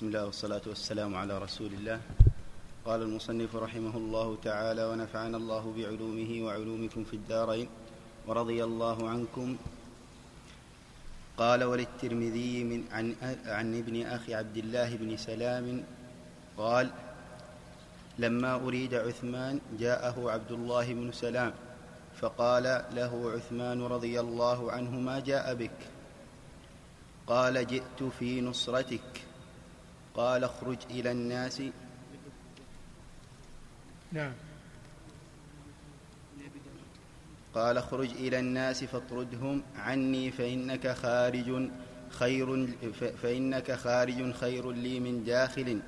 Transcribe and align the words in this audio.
بسم 0.00 0.16
الله 0.16 0.26
والصلاة 0.32 0.64
والسلام 0.66 1.12
على 1.12 1.38
رسول 1.38 1.76
الله. 1.76 2.00
قال 2.88 3.02
المصنف 3.02 3.52
رحمه 3.56 3.96
الله 3.96 4.28
تعالى 4.44 4.84
ونفعنا 4.84 5.36
الله 5.36 5.64
بعلومه 5.76 6.30
وعلومكم 6.44 7.04
في 7.04 7.14
الدارين 7.20 7.68
ورضي 8.26 8.64
الله 8.64 9.08
عنكم. 9.10 9.56
قال 11.36 11.64
وللترمذي 11.64 12.64
من 12.64 12.80
عن, 12.92 13.12
عن 13.44 13.66
ابن 13.76 14.06
أخي 14.06 14.34
عبد 14.34 14.56
الله 14.56 14.96
بن 14.96 15.16
سلام 15.16 15.84
قال 16.56 16.90
لما 18.18 18.54
أريد 18.54 18.94
عثمان 18.94 19.60
جاءه 19.76 20.16
عبد 20.16 20.52
الله 20.52 20.94
بن 20.94 21.12
سلام 21.12 21.52
فقال 22.16 22.64
له 22.96 23.12
عثمان 23.36 23.82
رضي 23.82 24.20
الله 24.20 24.72
عنه 24.72 24.92
ما 25.00 25.20
جاء 25.20 25.54
بك. 25.54 25.78
قال 27.26 27.66
جئت 27.66 28.00
في 28.16 28.40
نصرتك. 28.40 29.28
قال 30.14 30.44
اخرج 30.44 30.78
إلى 30.90 31.12
الناس. 31.12 31.62
نعم. 34.12 34.32
قال 37.54 37.78
اخرج 37.78 38.10
إلى 38.10 38.38
الناس 38.38 38.84
فاطردهم 38.84 39.62
عني 39.76 40.30
فإنك 40.30 40.92
خارج 40.92 41.68
خير 42.10 42.68
فإنك 43.22 43.72
خارج 43.72 44.32
خير 44.32 44.70
لي 44.70 45.00
من 45.00 45.24
داخل. 45.24 45.80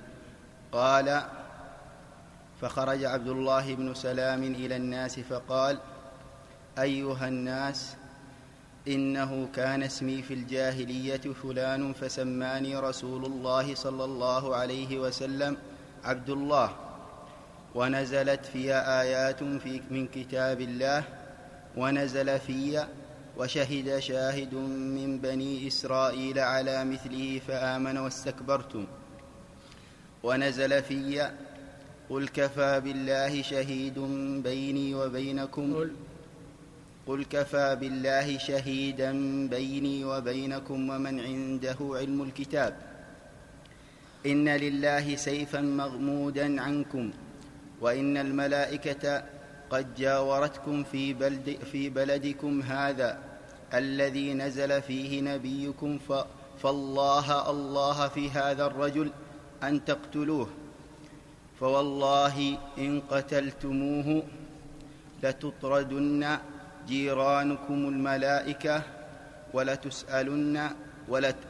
قال 0.73 1.23
فخرج 2.61 3.05
عبد 3.05 3.29
الله 3.29 3.75
بن 3.75 3.95
سلام 3.95 4.43
إلى 4.43 4.77
الناس 4.77 5.21
فقال 5.21 5.79
أيها 6.79 7.29
الناس 7.29 7.97
إنه 8.89 9.49
كان 9.55 9.83
اسمي 9.83 10.23
في 10.23 10.35
الجاهلية 10.35 11.21
فلان 11.43 11.93
فسماني 11.93 12.77
رسول 12.77 13.25
الله 13.25 13.75
صلى 13.75 14.05
الله 14.05 14.57
عليه 14.57 14.99
وسلم 14.99 15.57
عبد 16.05 16.31
الله. 16.31 16.77
ونزلت 17.75 18.47
في 18.47 18.75
آيات 18.75 19.45
في 19.45 19.81
من 19.91 20.07
كتاب 20.07 20.61
الله 20.61 21.05
ونزل 21.77 22.39
في 22.41 22.87
وشهد 23.37 23.99
شاهد 23.99 24.55
من 24.55 25.19
بني 25.19 25.67
إسرائيل 25.69 26.39
على 26.39 26.85
مثله 26.85 27.41
فآمن 27.49 27.99
واستكبرتم. 27.99 28.87
ونزل 30.23 30.83
في 30.83 31.31
قل 32.11 32.29
كفى 32.29 32.81
بالله 32.81 33.43
شهيد 33.43 33.99
بيني 34.43 34.95
وبينكم. 34.95 35.75
قل 35.75 35.93
كفى 37.07 37.77
بالله 37.81 38.39
شهيدا 38.39 39.13
بيني 39.49 40.05
وبينكم 40.05 40.91
ومن 40.91 41.21
عنده 41.21 41.77
علم 41.81 42.23
الكتاب. 42.23 42.77
إن 44.27 44.49
لله 44.49 45.17
سيفا 45.17 45.61
مغمودا 45.61 46.63
عنكم 46.63 47.11
وإن 47.81 48.17
الملائكة 48.17 49.25
قد 49.71 49.95
جاورتكم 49.95 50.85
في, 50.85 51.13
بلد 51.13 51.59
في 51.73 51.89
بلدكم 51.89 52.63
هذا 52.63 53.19
الذي 53.75 54.35
نزل 54.35 54.83
فيه 54.83 55.21
نبيكم 55.21 55.99
فالله 56.63 57.51
الله 57.51 58.09
في 58.09 58.31
هذا 58.31 58.67
الرجل 58.67 59.11
أن 59.63 59.85
تقتلوه. 59.85 60.49
فوالله 61.61 62.59
إن 62.79 63.01
قتلتموه 63.11 64.23
لتطردن 65.23 66.39
جيرانكم 66.87 67.89
الملائكة 67.89 68.83
ولتسألن 69.53 70.71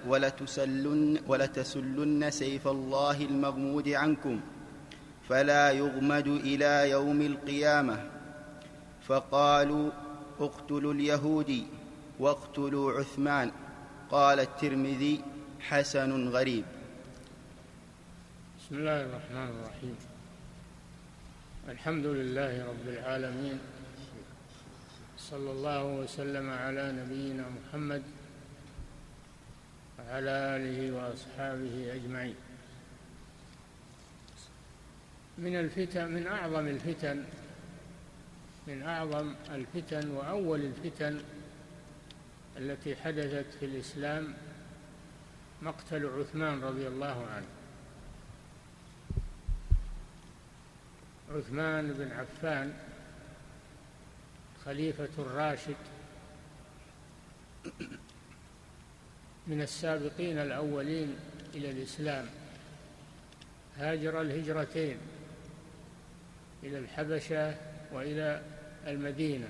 ولتسلن 0.06 1.20
ولتسلن 1.26 2.30
سيف 2.30 2.68
الله 2.68 3.22
المغمود 3.22 3.88
عنكم 3.88 4.40
فلا 5.28 5.70
يغمد 5.70 6.26
إلى 6.26 6.90
يوم 6.90 7.20
القيامة. 7.20 8.10
فقالوا 9.02 9.90
اقتلوا 10.40 10.92
اليهودي 10.92 11.66
واقتلوا 12.18 12.92
عثمان. 12.92 13.52
قال 14.10 14.40
الترمذي 14.40 15.20
حسن 15.60 16.28
غريب. 16.28 16.64
بسم 18.58 18.74
الله 18.76 19.00
الرحمن 19.00 19.48
الرحيم. 19.48 19.96
الحمد 21.68 22.06
لله 22.06 22.66
رب 22.66 22.86
العالمين. 22.88 23.58
صلى 25.30 25.50
الله 25.50 25.84
وسلم 25.84 26.50
على 26.50 26.92
نبينا 26.92 27.44
محمد 27.48 28.02
وعلى 29.98 30.30
آله 30.30 30.92
وأصحابه 30.92 31.94
أجمعين. 31.94 32.34
من 35.38 35.56
الفتن 35.56 36.10
من 36.10 36.26
أعظم 36.26 36.68
الفتن 36.68 37.24
من 38.66 38.82
أعظم 38.82 39.34
الفتن 39.50 40.10
وأول 40.10 40.60
الفتن 40.60 41.20
التي 42.56 42.96
حدثت 42.96 43.46
في 43.60 43.66
الإسلام 43.66 44.34
مقتل 45.62 46.06
عثمان 46.06 46.60
رضي 46.60 46.88
الله 46.88 47.26
عنه. 47.26 47.46
عثمان 51.30 51.92
بن 51.92 52.12
عفان 52.12 52.74
خليفة 54.64 55.08
الراشد 55.18 55.76
من 59.46 59.62
السابقين 59.62 60.38
الأولين 60.38 61.16
إلى 61.54 61.70
الإسلام 61.70 62.26
هاجر 63.76 64.20
الهجرتين 64.20 64.96
إلى 66.62 66.78
الحبشة 66.78 67.54
وإلى 67.92 68.42
المدينة. 68.86 69.48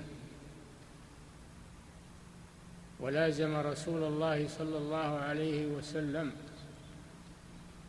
ولازم 2.99 3.55
رسول 3.55 4.03
الله 4.03 4.47
صلى 4.47 4.77
الله 4.77 5.19
عليه 5.19 5.65
وسلم 5.65 6.31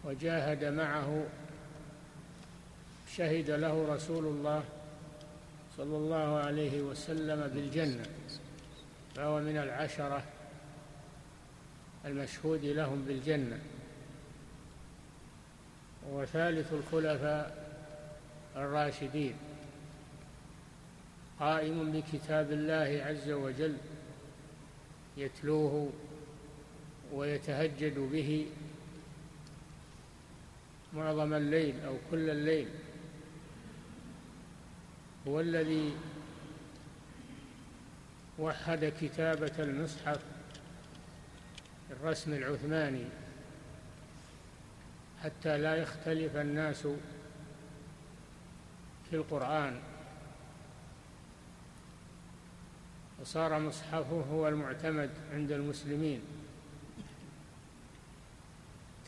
وجاهد 0.05 0.65
معه 0.65 1.27
شهد 3.17 3.51
له 3.51 3.95
رسول 3.95 4.25
الله 4.25 4.65
صلى 5.77 5.97
الله 5.97 6.39
عليه 6.39 6.83
وسلم 6.83 7.51
بالجنة 7.55 8.07
فهو 9.15 9.41
من 9.41 9.57
العشرة 9.57 10.23
المشهود 12.05 12.65
لهم 12.65 13.05
بالجنة. 13.05 13.59
وثالث 16.11 16.73
الخلفاء 16.73 17.65
الراشدين. 18.57 19.35
قائم 21.41 21.93
بكتاب 21.93 22.53
الله 22.53 23.05
عز 23.07 23.31
وجل 23.31 23.77
يتلوه 25.17 25.91
ويتهجد 27.13 27.99
به 27.99 28.47
معظم 30.93 31.35
الليل 31.35 31.75
أو 31.87 31.97
كل 32.11 32.31
الليل. 32.31 32.69
هو 35.29 35.41
الذي 35.41 35.97
وحد 38.39 38.93
كتابة 39.01 39.53
المصحف 39.59 40.21
الرسم 41.91 42.33
العثماني 42.33 43.05
حتى 45.23 45.59
لا 45.59 45.77
يختلف 45.77 46.37
الناس 46.37 46.87
في 49.11 49.17
القرآن. 49.17 49.81
وصار 53.21 53.59
مصحفه 53.59 54.25
هو 54.33 54.49
المعتمد 54.49 55.11
عند 55.33 55.53
المسلمين. 55.53 56.21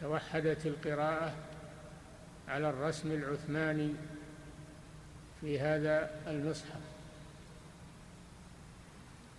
توحدت 0.01 0.67
القراءة 0.67 1.35
على 2.49 2.71
الرسم 2.71 3.13
العثماني 3.13 3.95
في 5.47 5.61
هذا 5.61 6.11
المصحف. 6.27 6.81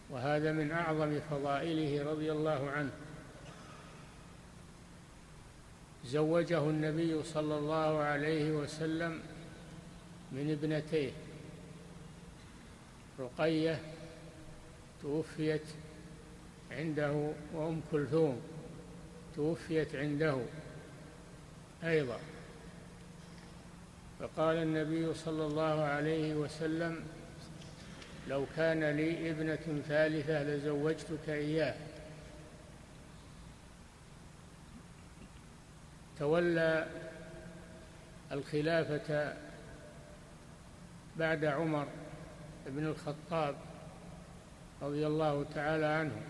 وهذا 0.10 0.52
من 0.52 0.72
أعظم 0.72 1.20
فضائله 1.20 2.12
رضي 2.12 2.32
الله 2.32 2.70
عنه. 2.70 2.92
زوجه 6.06 6.70
النبي 6.70 7.24
صلى 7.24 7.58
الله 7.58 7.98
عليه 8.00 8.52
وسلم 8.52 9.20
من 10.32 10.52
ابنتيه. 10.52 11.12
رقية 13.20 13.80
توفيت 15.02 15.66
عنده 16.72 17.32
وأم 17.54 17.82
كلثوم 17.92 18.42
توفيت 19.36 19.96
عنده 19.96 20.38
أيضا. 21.84 22.20
فقال 24.20 24.58
النبي 24.58 25.14
صلى 25.14 25.46
الله 25.46 25.84
عليه 25.84 26.36
وسلم 26.36 27.04
لو 28.28 28.46
كان 28.56 28.84
لي 28.84 29.32
ابنة 29.32 29.82
ثالثة 29.88 30.44
لزوجتك 30.44 31.30
إياه. 31.30 31.76
تولى 36.20 36.88
الخلافة 38.32 39.34
بعد 41.18 41.46
عمر 41.46 41.88
بن 42.66 42.86
الخطاب 42.86 43.56
رضي 44.82 45.08
الله 45.08 45.46
تعالى 45.56 45.86
عنه 45.86 46.22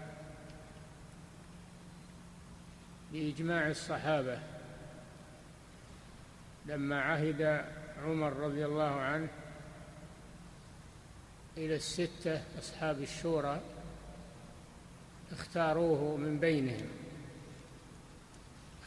بإجماع 3.12 3.68
الصحابة. 3.68 4.40
لما 6.68 7.02
عهد 7.02 7.66
عمر 8.04 8.34
رضي 8.34 8.66
الله 8.66 8.92
عنه 8.92 9.28
إلى 11.58 11.76
الستة 11.76 12.42
أصحاب 12.60 13.02
الشورى 13.02 13.62
اختاروه 15.32 16.18
من 16.18 16.40
بينهم. 16.40 16.88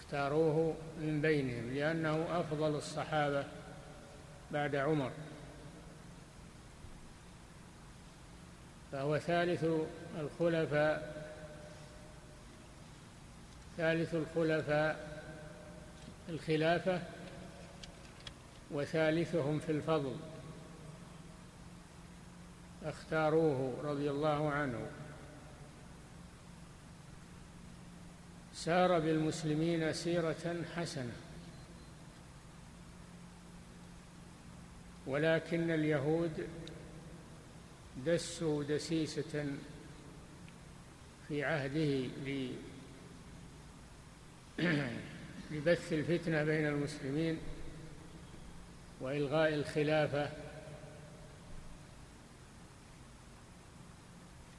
اختاروه 0.01 0.75
من 1.01 1.21
بينهم 1.21 1.75
لأنه 1.75 2.41
أفضل 2.41 2.77
الصحابة 2.77 3.45
بعد 4.51 4.77
عمر. 4.77 5.11
فهو 8.93 9.19
ثالث 9.19 9.65
الخلفاء 10.21 11.21
ثالث 13.77 14.15
الخلفاء 14.15 15.21
الخلافة 16.29 17.03
وثالثهم 18.71 19.59
في 19.59 19.73
الفضل. 19.73 20.17
أختاروه 22.85 23.75
رضي 23.83 24.11
الله 24.11 24.51
عنه. 24.51 24.87
سار 28.55 28.99
بالمسلمين 28.99 29.93
سيرة 29.93 30.65
حسنة. 30.77 31.13
ولكن 35.07 35.71
اليهود 35.71 36.49
دسوا 38.07 38.65
دسيسة 38.65 39.47
في 41.29 41.45
عهده 41.45 42.09
لبث 45.51 45.93
الفتنة 45.93 46.45
بين 46.45 46.67
المسلمين 46.67 47.39
وإلغاء 49.01 49.55
الخلافة. 49.55 50.31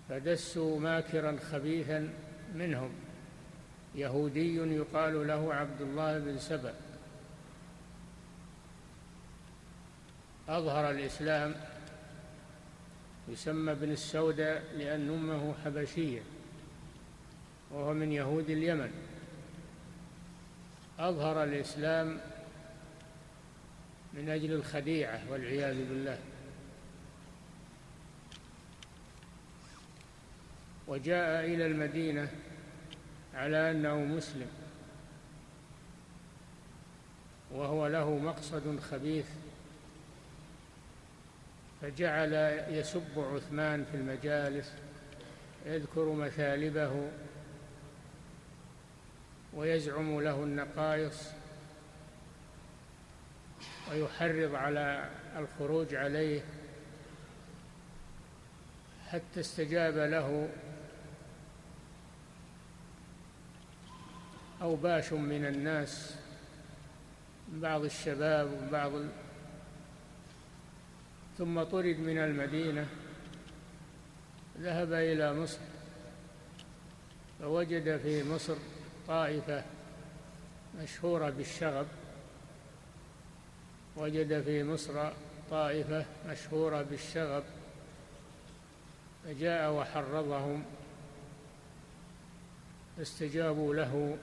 فدسوا 0.10 0.80
ماكرا 0.80 1.38
خبيثا 1.52 2.14
منهم. 2.56 2.92
يهودي 3.96 4.56
يقال 4.56 5.28
له 5.28 5.54
عبد 5.54 5.82
الله 5.82 6.20
بن 6.20 6.38
سبأ. 6.38 6.74
أظهر 10.50 10.92
الإسلام 10.92 11.56
يسمى 13.28 13.72
ابن 13.72 13.92
السوداء 13.92 14.64
لأن 14.78 15.10
أمه 15.10 15.54
حبشية 15.66 16.22
وهو 17.72 17.94
من 17.94 18.12
يهود 18.12 18.50
اليمن. 18.50 18.92
أظهر 21.00 21.44
الإسلام 21.44 22.20
من 24.14 24.30
أجل 24.30 24.54
الخديعة 24.54 25.22
والعياذ 25.30 25.76
بالله. 25.76 26.18
وجاء 30.88 31.46
إلى 31.46 31.66
المدينة 31.66 32.32
على 33.34 33.72
أنه 33.72 33.96
مسلم. 33.96 34.48
وهو 37.52 37.88
له 37.88 38.18
مقصد 38.18 38.80
خبيث. 38.80 39.28
فجعل 41.82 42.34
يسب 42.70 43.20
عثمان 43.20 43.86
في 43.92 43.98
المجالس 43.98 44.74
يذكر 45.66 46.12
مثالبه 46.14 47.10
ويزعم 49.54 50.22
له 50.22 50.44
النقائص 50.44 51.41
ويحرض 53.92 54.56
على 54.56 55.10
الخروج 55.38 55.96
عليه 55.96 56.42
حتى 59.08 59.40
استجاب 59.40 59.98
له 59.98 60.50
أوباش 64.62 65.14
من 65.14 65.46
الناس 65.46 66.16
بعض 67.54 67.84
الشباب 67.84 68.52
وبعض 68.54 68.94
ال... 68.96 69.10
ثم 71.38 71.64
طرد 71.64 72.00
من 72.00 72.18
المدينة 72.18 72.88
ذهب 74.60 74.94
إلى 74.94 75.34
مصر 75.34 75.60
فوجد 77.40 77.98
في 77.98 78.24
مصر 78.24 78.56
طائفة 79.08 79.64
مشهورة 80.84 81.30
بالشغب. 81.30 81.88
وجد 83.96 84.42
في 84.42 84.64
مصر 84.64 85.12
طائفة 85.52 86.06
مشهورة 86.30 86.82
بالشغب 86.82 87.44
فجاء 89.24 89.74
وحرضهم 89.74 90.64
فاستجابوا 92.98 93.76
له 93.76 94.18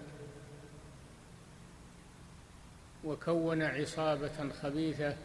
وكون 3.04 3.62
عصابة 3.62 4.50
خبيثة 4.62 5.16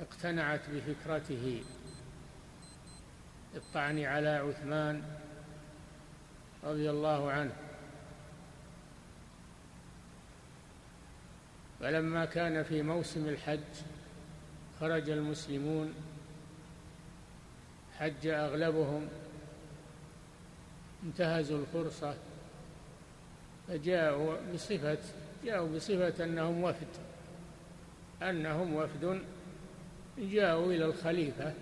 اقتنعت 0.00 0.60
بفكرته. 0.70 1.64
الطعن 3.54 4.04
على 4.04 4.28
عثمان 4.28 5.02
رضي 6.64 6.90
الله 6.90 7.30
عنه. 7.30 7.65
فلما 11.80 12.24
كان 12.24 12.62
في 12.62 12.82
موسم 12.82 13.28
الحج 13.28 13.60
خرج 14.80 15.10
المسلمون 15.10 15.94
حج 17.98 18.26
أغلبهم 18.26 19.08
انتهزوا 21.04 21.58
الفرصة 21.60 22.14
فجاءوا 23.68 24.36
بصفه 24.54 24.98
جاءوا 25.44 25.76
بصفة 25.76 26.24
أنهم 26.24 26.62
وفد 26.62 26.88
أنهم 28.22 28.74
وفد 28.74 29.20
جاءوا 30.18 30.72
إلى 30.72 30.84
الخليفة 30.84 31.52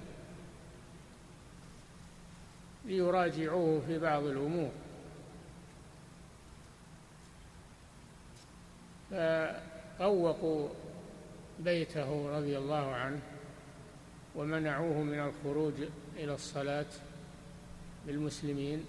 ليراجعوه 2.84 3.82
في 3.86 3.98
بعض 3.98 4.22
الأمور. 4.22 4.70
فطوقوا 9.98 10.68
بيته 11.58 12.36
رضي 12.36 12.58
الله 12.58 12.94
عنه 12.94 13.20
ومنعوه 14.34 15.02
من 15.02 15.20
الخروج 15.20 15.74
إلى 16.16 16.34
الصلاة 16.34 16.86
بالمسلمين 18.06 18.84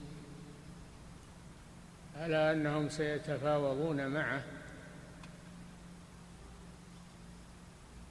على 2.17 2.51
أنهم 2.51 2.89
سيتفاوضون 2.89 4.07
معه. 4.07 4.43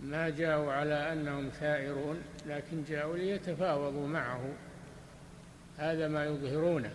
ما 0.01 0.29
جاءوا 0.29 0.73
على 0.73 1.13
أنهم 1.13 1.49
ثائرون 1.49 2.23
لكن 2.47 2.85
جاءوا 2.85 3.17
ليتفاوضوا 3.17 4.09
معه. 4.09 4.49
هذا 5.79 6.09
ما 6.09 6.25
يظهرونه 6.25 6.93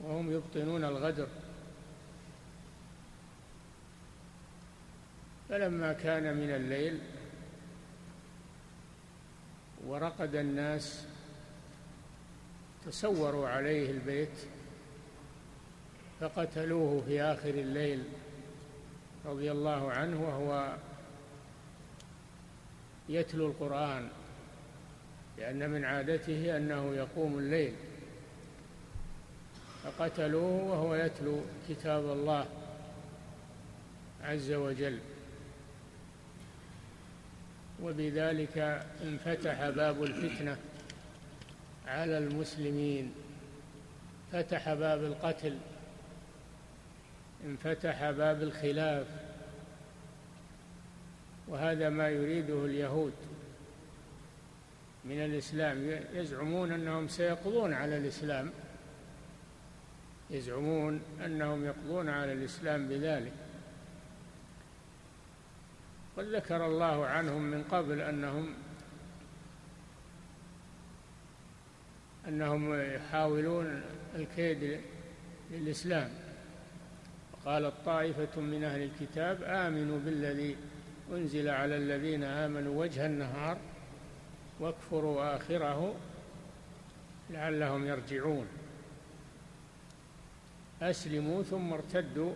وهم 0.00 0.32
يبطنون 0.32 0.84
الغدر. 0.84 1.28
فلما 5.52 5.92
كان 5.92 6.36
من 6.36 6.50
الليل 6.50 6.98
ورقد 9.86 10.34
الناس 10.34 11.06
تسوروا 12.86 13.48
عليه 13.48 13.90
البيت 13.90 14.46
فقتلوه 16.20 17.02
في 17.06 17.22
آخر 17.22 17.48
الليل 17.48 18.04
رضي 19.24 19.52
الله 19.52 19.92
عنه 19.92 20.22
وهو 20.22 20.76
يتلو 23.08 23.46
القرآن 23.46 24.08
لأن 25.38 25.70
من 25.70 25.84
عادته 25.84 26.56
أنه 26.56 26.94
يقوم 26.94 27.38
الليل. 27.38 27.74
فقتلوه 29.84 30.64
وهو 30.64 30.94
يتلو 30.94 31.40
كتاب 31.68 32.04
الله 32.04 32.46
عز 34.22 34.52
وجل. 34.52 34.98
وبذلك 37.82 38.58
انفتح 39.02 39.70
باب 39.70 40.02
الفتنة 40.02 40.56
على 41.86 42.18
المسلمين. 42.18 43.12
فتح 44.32 44.74
باب 44.74 45.04
القتل 45.04 45.58
انفتح 47.44 48.10
باب 48.10 48.42
الخلاف 48.42 49.06
وهذا 51.48 51.88
ما 51.88 52.08
يريده 52.08 52.64
اليهود 52.64 53.12
من 55.04 55.24
الإسلام. 55.24 56.00
يزعمون 56.14 56.72
أنهم 56.72 57.08
سيقضون 57.08 57.72
على 57.72 57.96
الإسلام 57.96 58.50
يزعمون 60.30 61.00
أنهم 61.24 61.64
يقضون 61.64 62.08
على 62.08 62.32
الإسلام 62.32 62.88
بذلك. 62.88 63.32
قد 66.16 66.24
ذكر 66.24 66.66
الله 66.66 67.06
عنهم 67.06 67.42
من 67.42 67.64
قبل 67.64 68.00
أنهم 68.00 68.54
أنهم 72.28 72.74
يحاولون 72.94 73.82
الكيد 74.14 74.80
للإسلام. 75.50 76.10
قالت 77.44 77.74
طائفة 77.84 78.40
من 78.40 78.64
أهل 78.64 78.82
الكتاب 78.82 79.42
آمنوا 79.42 79.98
بالذي 79.98 80.56
أنزل 81.12 81.48
على 81.48 81.76
الذين 81.76 82.24
آمنوا 82.24 82.80
وجه 82.80 83.06
النهار 83.06 83.58
واكفروا 84.60 85.36
آخره 85.36 85.94
لعلهم 87.30 87.86
يرجعون. 87.86 88.46
أسلموا 90.82 91.42
ثم 91.42 91.72
ارتدوا 91.72 92.34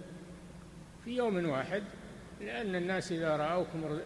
في 1.05 1.17
يوم 1.17 1.49
واحد 1.49 1.83
لأن 2.41 2.75
الناس 2.75 3.13
إذا 3.13 3.37
رأوكم 3.37 3.99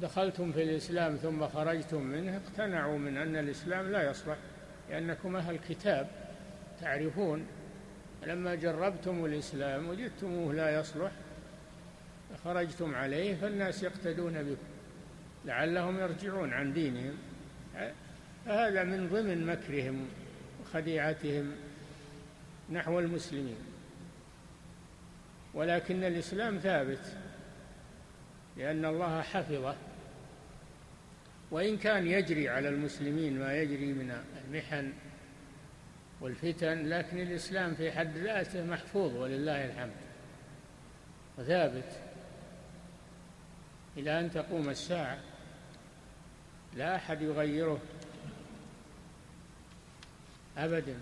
دخلتم 0.00 0.52
في 0.52 0.62
الإسلام 0.62 1.16
ثم 1.16 1.48
خرجتم 1.48 2.02
منه 2.02 2.36
اقتنعوا 2.36 2.98
من 2.98 3.16
أن 3.16 3.36
الإسلام 3.36 3.92
لا 3.92 4.10
يصلح 4.10 4.36
لأنكم 4.90 5.36
أهل 5.36 5.58
كتاب 5.68 6.08
تعرفون. 6.80 7.46
لما 8.26 8.54
جربتم 8.54 9.24
الإسلام 9.24 9.88
وجدتموه 9.88 10.54
لا 10.54 10.80
يصلح 10.80 11.12
خرجتم 12.44 12.94
عليه 12.94 13.34
فالناس 13.34 13.82
يقتدون 13.82 14.42
بكم 14.42 14.68
لعلهم 15.44 16.00
يرجعون 16.00 16.52
عن 16.52 16.72
دينهم. 16.72 17.14
هذا 18.46 18.84
من 18.84 19.08
ضمن 19.08 19.46
مكرهم 19.46 20.08
وخديعتهم 20.62 21.52
نحو 22.70 22.98
المسلمين. 23.00 23.58
ولكن 25.54 26.04
الإسلام 26.04 26.58
ثابت. 26.58 27.16
لأن 28.58 28.84
الله 28.84 29.22
حفظه. 29.22 29.76
وإن 31.50 31.76
كان 31.76 32.06
يجري 32.06 32.48
على 32.48 32.68
المسلمين 32.68 33.38
ما 33.38 33.54
يجري 33.54 33.92
من 33.92 34.22
المحن 34.44 34.92
والفتن 36.20 36.88
لكن 36.88 37.20
الإسلام 37.20 37.74
في 37.74 37.92
حد 37.92 38.16
ذاته 38.16 38.64
محفوظ 38.64 39.16
ولله 39.16 39.64
الحمد. 39.64 39.96
وثابت. 41.38 42.00
إلى 43.96 44.20
أن 44.20 44.30
تقوم 44.30 44.68
الساعة 44.68 45.18
لا 46.76 46.96
أحد 46.96 47.22
يغيره. 47.22 47.80
أبدا. 50.56 51.00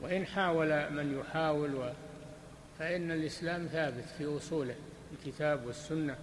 وإن 0.00 0.26
حاول 0.26 0.92
من 0.92 1.20
يحاول 1.20 1.92
فإن 2.78 3.10
الإسلام 3.10 3.66
ثابت 3.66 4.04
في 4.18 4.36
أصوله. 4.36 4.74
الكتاب 5.12 5.66
والسنة 5.66 6.16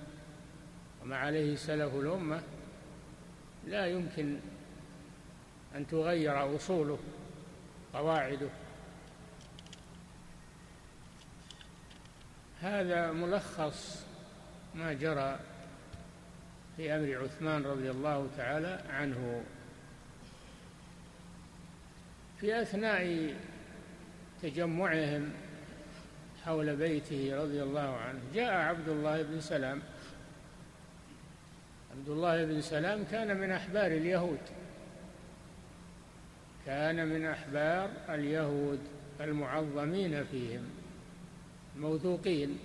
وما 1.02 1.18
عليه 1.18 1.56
سلف 1.56 1.96
الأمة 1.96 2.42
لا 3.68 3.88
يمكن 3.88 4.40
أن 5.76 5.88
تغير 5.88 6.56
أصوله 6.56 7.00
قواعده. 7.94 8.50
هذا 12.62 13.12
ملخص 13.12 14.06
ما 14.76 14.94
جرى 14.94 15.40
في 16.78 16.96
أمر 16.96 17.24
عثمان 17.24 17.64
رضي 17.64 17.92
الله 17.92 18.28
تعالى 18.38 18.84
عنه. 18.90 19.44
في 22.40 22.62
أثناء 22.62 23.36
تجمعهم 24.42 25.34
حول 26.48 26.76
بيته 26.76 27.44
رضي 27.44 27.64
الله 27.64 27.96
عنه. 27.98 28.20
جاء 28.34 28.54
عبد 28.54 28.90
الله 28.90 29.22
بن 29.22 29.42
سلام. 29.42 29.82
عبد 31.92 32.10
الله 32.10 32.46
بن 32.46 32.62
سلام 32.62 33.04
كان 33.04 33.38
من 33.38 33.52
أحبار 33.52 33.86
اليهود. 33.86 34.40
كان 36.66 37.08
من 37.08 37.26
أحبار 37.26 37.90
اليهود 38.10 38.80
المعظمين 39.22 40.24
فيهم 40.24 40.70
الموثوقين. 41.76 42.60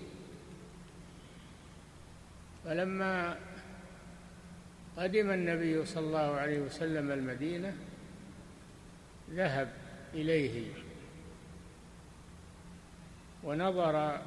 فلما 2.64 3.36
قدم 4.96 5.30
النبي 5.30 5.86
صلى 5.86 6.06
الله 6.06 6.34
عليه 6.34 6.60
وسلم 6.60 7.10
المدينة 7.10 7.76
ذهب 9.30 9.68
إليه 10.14 10.81
ونظر 13.44 14.18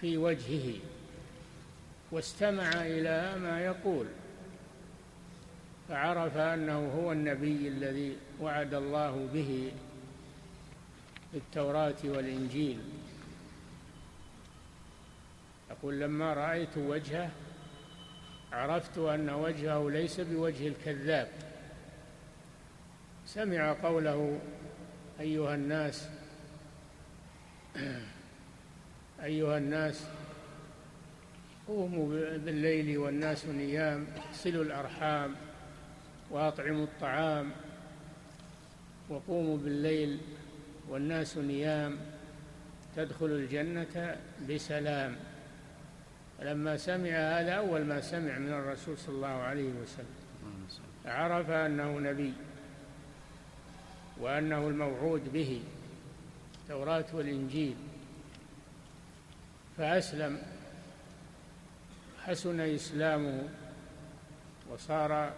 في 0.00 0.16
وجهه 0.16 0.78
واستمع 2.12 2.68
إلى 2.68 3.38
ما 3.38 3.60
يقول 3.60 4.06
فعرف 5.88 6.36
أنه 6.36 6.92
هو 6.96 7.12
النبي 7.12 7.68
الذي 7.68 8.16
وعد 8.40 8.74
الله 8.74 9.28
به 9.34 9.72
بالتوراة 11.32 11.96
والإنجيل. 12.04 12.78
يقول 15.70 16.00
لما 16.00 16.34
رأيت 16.34 16.78
وجهه 16.78 17.30
عرفت 18.52 18.98
أن 18.98 19.30
وجهه 19.30 19.90
ليس 19.90 20.20
بوجه 20.20 20.68
الكذاب. 20.68 21.28
سمع 23.26 23.72
قوله 23.72 24.40
أيها 25.20 25.54
الناس 25.54 26.08
أيها 29.24 29.58
الناس 29.58 30.04
قوموا 31.68 32.08
بالليل 32.38 32.98
والناس 32.98 33.46
نيام 33.46 34.06
صلوا 34.32 34.64
الأرحام 34.64 35.34
وأطعموا 36.30 36.84
الطعام 36.84 37.50
وقوموا 39.08 39.58
بالليل 39.58 40.18
والناس 40.88 41.36
نيام 41.38 41.98
تدخلوا 42.96 43.38
الجنة 43.38 44.16
بسلام. 44.48 45.16
لما 46.42 46.76
سمع 46.76 47.10
هذا 47.10 47.52
أول 47.52 47.84
ما 47.84 48.00
سمع 48.00 48.38
من 48.38 48.52
الرسول 48.52 48.98
صلى 48.98 49.14
الله 49.14 49.28
عليه 49.28 49.70
وسلم. 49.82 50.20
عرف 51.06 51.50
أنه 51.50 51.98
نبي 51.98 52.32
وأنه 54.20 54.68
الموعود 54.68 55.32
به. 55.32 55.62
التوراة 56.70 57.04
والإنجيل. 57.12 57.76
فأسلم. 59.78 60.42
حسن 62.24 62.60
إسلامه 62.60 63.48
وصار 64.70 65.32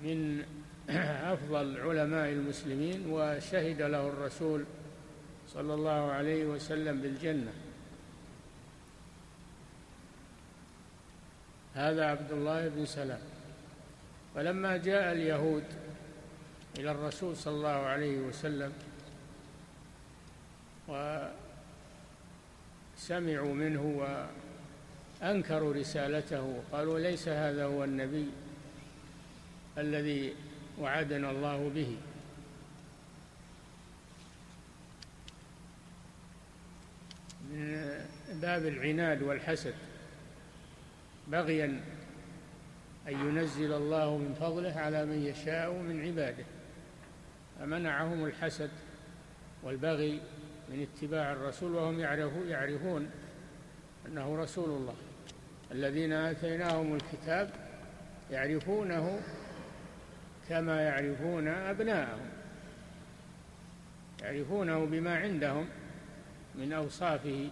من 0.00 0.44
أفضل 1.34 1.80
علماء 1.80 2.28
المسلمين 2.28 3.10
وشهد 3.10 3.82
له 3.82 4.08
الرسول 4.08 4.64
صلى 5.48 5.74
الله 5.74 6.12
عليه 6.12 6.44
وسلم 6.44 7.00
بالجنة. 7.00 7.52
هذا 11.74 12.04
عبد 12.04 12.32
الله 12.32 12.68
بن 12.68 12.86
سلام. 12.86 13.20
فلما 14.34 14.76
جاء 14.76 15.12
اليهود 15.12 15.64
إلى 16.78 16.90
الرسول 16.90 17.36
صلى 17.36 17.54
الله 17.54 17.68
عليه 17.68 18.18
وسلم 18.18 18.72
وسمعوا 20.88 21.34
منه 23.54 24.08
وأنكروا 25.22 25.74
رسالته 25.74 26.62
قالوا 26.72 26.98
ليس 26.98 27.28
هذا 27.28 27.64
هو 27.64 27.84
النبي 27.84 28.28
الذي 29.78 30.34
وعدنا 30.78 31.30
الله 31.30 31.70
به. 31.74 31.96
من 37.50 38.40
باب 38.40 38.66
العناد 38.66 39.22
والحسد 39.22 39.74
بغيا 41.28 41.80
أن 43.08 43.12
ينزل 43.12 43.72
الله 43.72 44.16
من 44.16 44.36
فضله 44.40 44.72
على 44.72 45.06
من 45.06 45.26
يشاء 45.26 45.72
من 45.72 46.06
عباده 46.06 46.44
فمنعهم 47.58 48.24
الحسد 48.24 48.70
والبغي 49.62 50.20
من 50.68 50.82
اتباع 50.82 51.32
الرسول 51.32 51.74
وهم 51.74 52.00
يعرفون 52.48 53.10
أنه 54.06 54.36
رسول 54.36 54.70
الله. 54.70 54.94
الذين 55.72 56.12
آتيناهم 56.12 56.94
الكتاب 56.94 57.50
يعرفونه 58.30 59.20
كما 60.48 60.82
يعرفون 60.82 61.48
أبناءهم. 61.48 62.30
يعرفونه 64.22 64.84
بما 64.84 65.16
عندهم 65.16 65.68
من 66.54 66.72
أوصافه. 66.72 67.50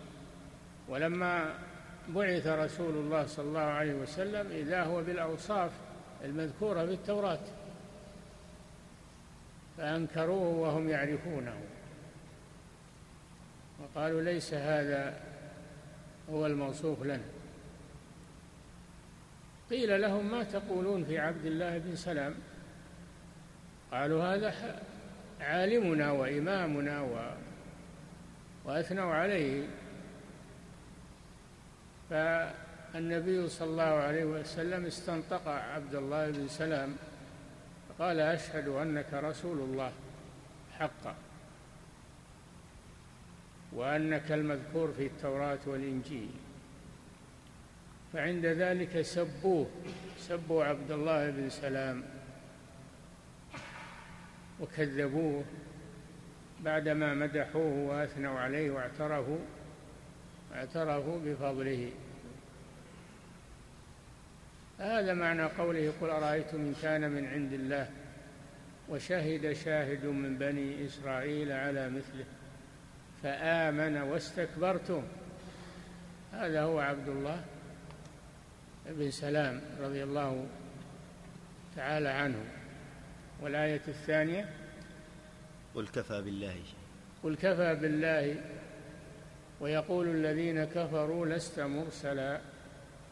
ولما 0.89 1.55
بعث 2.09 2.47
رسول 2.47 2.95
الله 2.95 3.27
صلى 3.27 3.45
الله 3.45 3.61
عليه 3.61 3.95
وسلم 3.95 4.51
إذا 4.51 4.83
هو 4.83 5.03
بالأوصاف 5.03 5.71
المذكورة 6.25 6.87
في 6.87 6.93
التوراة 6.93 7.41
فأنكروه 9.77 10.49
وهم 10.59 10.89
يعرفونه. 10.89 11.57
وقالوا 13.81 14.23
ليس 14.23 14.55
هذا 14.55 15.21
هو 16.31 16.47
الموصوف 16.47 17.03
لنا. 17.03 17.25
قيل 19.71 20.01
لهم 20.01 20.31
ما 20.31 20.43
تقولون 20.43 21.05
في 21.05 21.19
عبد 21.19 21.47
الله 21.47 21.79
بن 21.79 21.97
سلام؟ 21.97 22.35
قالوا 23.93 24.25
هذا 24.25 24.83
عالمنا 25.41 26.11
وإمامنا 26.11 27.01
و 27.01 27.31
وأثنوا 28.65 29.15
عليه. 29.15 29.67
فالنبي 32.11 33.49
صلى 33.49 33.71
الله 33.71 33.83
عليه 33.83 34.25
وسلم 34.25 34.87
استنطق 34.87 35.49
عبد 35.49 35.95
الله 35.95 36.31
بن 36.31 36.49
سلام 36.49 36.97
قال 37.99 38.21
أشهد 38.21 38.69
أنك 38.69 39.15
رسول 39.15 39.59
الله 39.59 39.93
حقا. 40.79 41.15
وأنك 43.75 44.33
المذكور 44.33 44.93
في 44.93 45.07
التوراة 45.07 45.59
والإنجيل. 45.67 46.31
فعند 48.13 48.47
ذلك 48.47 49.01
سبوه 49.01 49.67
سبوا 50.19 50.65
عبد 50.65 50.91
الله 50.91 51.31
بن 51.31 51.51
سلام 51.51 52.05
وكذبوه 54.61 55.45
بعدما 56.65 57.15
مدحوه 57.15 57.89
وأثنوا 57.89 58.39
عليه 58.39 58.71
واعترفوا 58.71 59.39
اعترفوا 60.55 61.19
بفضله. 61.25 61.91
هذا 64.79 65.15
معنى 65.15 65.43
قوله 65.43 65.93
قل 66.01 66.11
أرأيتم 66.11 66.57
إن 66.57 66.75
كان 66.83 67.11
من 67.11 67.27
عند 67.27 67.53
الله 67.53 67.91
وشهد 68.89 69.53
شاهد 69.53 70.05
من 70.05 70.39
بني 70.39 70.87
إسرائيل 70.87 71.53
على 71.53 71.91
مثله. 71.91 72.25
فآمن 73.25 73.97
واستكبرتم. 73.97 75.03
هذا 76.33 76.63
هو 76.63 76.79
عبد 76.79 77.09
الله 77.09 77.45
بن 78.87 79.11
سلام 79.11 79.61
رضي 79.81 80.03
الله 80.03 80.47
تعالى 81.77 82.09
عنه. 82.09 82.45
والآية 83.41 83.83
الثانية 83.89 84.49
قل 85.75 85.87
كفى 85.87 86.23
بالله. 86.23 86.57
قل 87.23 87.37
كفى 87.37 87.75
بالله. 87.75 88.37
ويقول 89.61 90.09
الذين 90.09 90.65
كفروا 90.65 91.27
لست 91.27 91.61
مرسلا. 91.61 92.41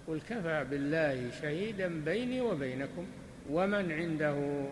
قل 0.08 0.20
كفى 0.20 0.66
بالله 0.70 1.30
شهيدا 1.42 2.04
بيني 2.04 2.40
وبينكم 2.40 3.06
ومن 3.50 3.92
عنده 3.92 4.64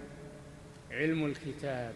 علم 0.90 1.24
الكتاب. 1.24 1.94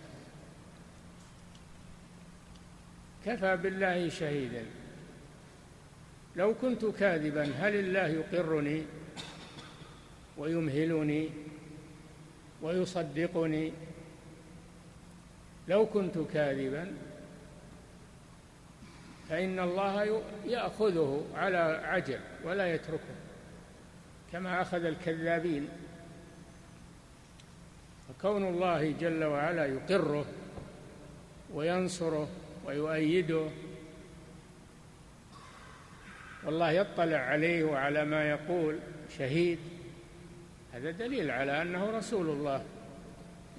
كفى 3.24 3.56
بالله 3.56 4.08
شهيدا. 4.08 4.64
لو 6.36 6.54
كنت 6.54 6.84
كاذبا 6.84 7.42
هل 7.58 7.74
الله 7.74 8.06
يقرني 8.06 8.82
ويمهلني 10.38 11.30
ويصدقني؟ 12.62 13.72
لو 15.68 15.86
كنت 15.86 16.18
كاذبا 16.18 16.92
فإن 19.28 19.58
الله 19.58 20.22
يأخذه 20.46 21.24
على 21.34 21.80
عجل 21.84 22.20
ولا 22.44 22.74
يتركه 22.74 23.14
كما 24.32 24.62
أخذ 24.62 24.84
الكذابين. 24.84 25.68
فكون 28.08 28.48
الله 28.48 28.90
جل 29.00 29.24
وعلا 29.24 29.66
يقره 29.66 30.26
وينصره 31.54 32.28
ويؤيده. 32.64 33.48
والله 36.44 36.70
يطلع 36.70 37.16
عليه 37.16 37.64
وعلى 37.64 38.04
ما 38.04 38.30
يقول 38.30 38.78
شهيد. 39.18 39.58
هذا 40.72 40.90
دليل 40.90 41.30
على 41.30 41.62
أنه 41.62 41.90
رسول 41.90 42.30
الله 42.30 42.64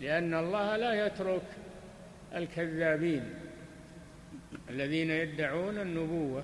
لأن 0.02 0.34
الله 0.34 0.78
لا 0.78 1.06
يترك 1.06 1.42
الكذابين 2.36 3.34
الذين 4.70 5.12
يدعون 5.12 5.78
النبوة. 5.78 6.44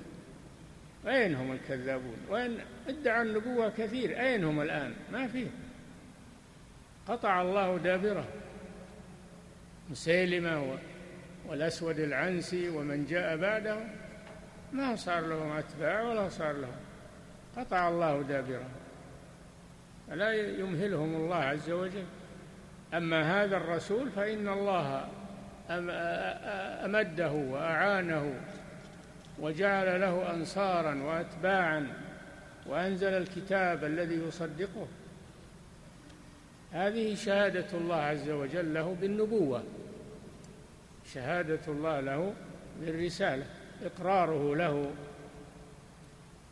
أين 1.08 1.36
هم 1.36 1.52
الكذابون؟ 1.52 2.18
وين 2.30 2.60
ادعى 2.88 3.22
النبوة 3.22 3.70
كثير 3.70 4.20
أين 4.20 4.44
هم 4.44 4.62
الآن؟ 4.62 4.94
ما 5.12 5.28
فيه. 5.28 5.48
قطع 7.08 7.42
الله 7.42 7.78
دابره 7.78 8.28
مسيلمة 9.90 10.78
والأسود 11.48 12.00
العنسي 12.00 12.70
ومن 12.70 13.06
جاء 13.06 13.38
بعده 13.38 13.78
ما 14.74 14.96
صار 14.96 15.28
لهم 15.28 15.52
أتباع 15.52 16.02
ولا 16.02 16.30
صار 16.30 16.52
لهم. 16.52 16.76
قطع 17.58 17.90
الله 17.90 18.22
دابرهم. 18.22 18.70
فلا 20.10 20.34
يمهلهم 20.34 21.16
الله 21.16 21.36
عز 21.36 21.70
وجل. 21.70 22.06
أما 22.94 23.44
هذا 23.44 23.58
الرسول 23.58 24.10
فإن 24.10 24.48
الله 24.48 25.08
أمده 26.86 27.32
وأعانه 27.32 28.34
وجعل 29.40 30.02
له 30.02 30.34
أنصارا 30.34 30.96
وأتباعا 31.04 31.88
وأنزل 32.66 33.14
الكتاب 33.14 33.84
الذي 33.84 34.16
يصدقه. 34.16 34.88
هذه 36.72 37.16
شهادة 37.16 37.68
الله 37.74 37.96
عز 37.96 38.30
وجل 38.30 38.74
له 38.74 38.96
بالنبوة. 39.02 39.64
شهادة 41.14 41.60
الله 41.68 42.00
له 42.00 42.34
بالرسالة 42.82 43.46
إقراره 43.84 44.56
له. 44.56 44.92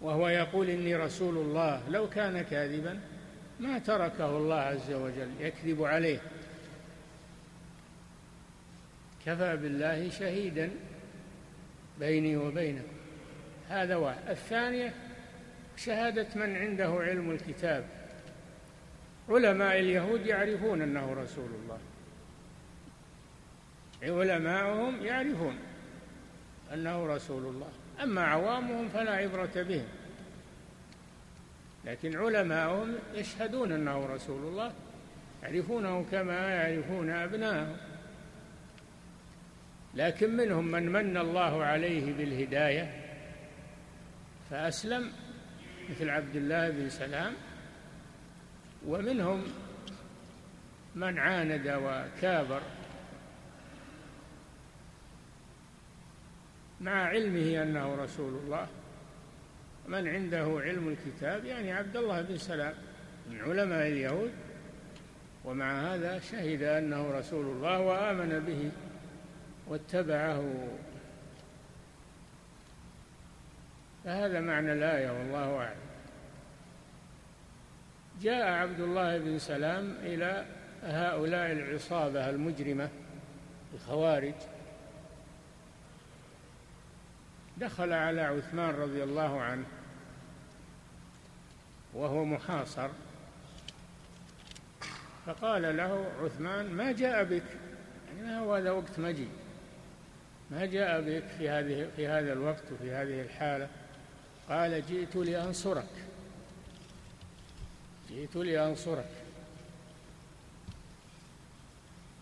وهو 0.01 0.29
يقول 0.29 0.69
إني 0.69 0.95
رسول 0.95 1.37
الله 1.37 1.89
لو 1.89 2.09
كان 2.09 2.41
كاذبا 2.41 2.99
ما 3.59 3.79
تركه 3.79 4.37
الله 4.37 4.55
عز 4.55 4.91
وجل 4.91 5.29
يكذب 5.39 5.83
عليه. 5.83 6.19
كفى 9.25 9.57
بالله 9.57 10.09
شهيدا 10.09 10.69
بيني 11.99 12.37
وبينه 12.37 12.83
هذا 13.69 13.95
واحد. 13.95 14.29
الثانية 14.29 14.93
شهادة 15.77 16.27
من 16.35 16.55
عنده 16.55 16.89
علم 16.89 17.31
الكتاب. 17.31 17.85
علماء 19.29 19.79
اليهود 19.79 20.25
يعرفون 20.25 20.81
أنه 20.81 21.13
رسول 21.13 21.49
الله. 21.63 21.77
علماؤهم 24.03 25.05
يعرفون 25.05 25.59
أنه 26.73 27.15
رسول 27.15 27.45
الله. 27.45 27.69
أما 28.03 28.21
عوامهم 28.21 28.89
فلا 28.89 29.11
عبرة 29.11 29.51
بهم 29.55 29.87
لكن 31.85 32.17
علماؤهم 32.17 32.95
يشهدون 33.13 33.71
أنه 33.71 34.05
رسول 34.05 34.41
الله 34.47 34.73
يعرفونه 35.43 36.05
كما 36.11 36.49
يعرفون 36.49 37.09
أبناءهم. 37.09 37.77
لكن 39.95 40.37
منهم 40.37 40.71
من 40.71 40.91
من 40.91 41.17
الله 41.17 41.63
عليه 41.63 42.13
بالهداية 42.13 43.05
فأسلم 44.49 45.11
مثل 45.89 46.09
عبد 46.09 46.35
الله 46.35 46.69
بن 46.69 46.89
سلام. 46.89 47.33
ومنهم 48.87 49.43
من 50.95 51.19
عاند 51.19 51.67
وكابر 51.67 52.61
مع 56.81 57.05
علمه 57.05 57.63
أنه 57.63 57.95
رسول 57.95 58.33
الله. 58.33 58.67
من 59.87 60.07
عنده 60.07 60.59
علم 60.59 60.87
الكتاب 60.87 61.45
يعني 61.45 61.71
عبد 61.71 61.97
الله 61.97 62.21
بن 62.21 62.37
سلام 62.37 62.73
من 63.29 63.41
علماء 63.41 63.87
اليهود. 63.87 64.31
ومع 65.45 65.93
هذا 65.93 66.19
شهد 66.19 66.63
أنه 66.63 67.11
رسول 67.11 67.45
الله 67.45 67.79
وآمن 67.79 68.39
به 68.39 68.71
واتبعه. 69.67 70.67
فهذا 74.05 74.39
معنى 74.39 74.73
الآية 74.73 75.11
والله 75.11 75.57
أعلم. 75.57 75.79
جاء 78.21 78.51
عبد 78.51 78.79
الله 78.79 79.17
بن 79.17 79.39
سلام 79.39 79.95
إلى 80.03 80.45
هؤلاء 80.83 81.51
العصابة 81.51 82.29
المجرمة 82.29 82.89
الخوارج 83.73 84.33
دخل 87.59 87.93
على 87.93 88.21
عثمان 88.21 88.75
رضي 88.75 89.03
الله 89.03 89.41
عنه 89.41 89.65
وهو 91.93 92.25
محاصر 92.25 92.89
فقال 95.25 95.77
له 95.77 96.11
عثمان 96.21 96.73
ما 96.73 96.91
جاء 96.91 97.23
بك؟ 97.23 97.43
يعني 98.07 98.27
ما 98.27 98.39
هو 98.39 98.55
هذا 98.55 98.71
وقت 98.71 98.99
مجيء. 98.99 99.29
ما 100.51 100.65
جاء 100.65 101.01
بك 101.01 101.23
في 101.37 101.49
هذه 101.49 101.89
في 101.95 102.07
هذا 102.07 102.33
الوقت 102.33 102.63
وفي 102.71 102.91
هذه 102.91 103.21
الحالة؟ 103.21 103.67
قال 104.49 104.85
جئت 104.85 105.15
لأنصرك. 105.15 105.89
جئت 108.09 108.35
لأنصرك. 108.35 109.09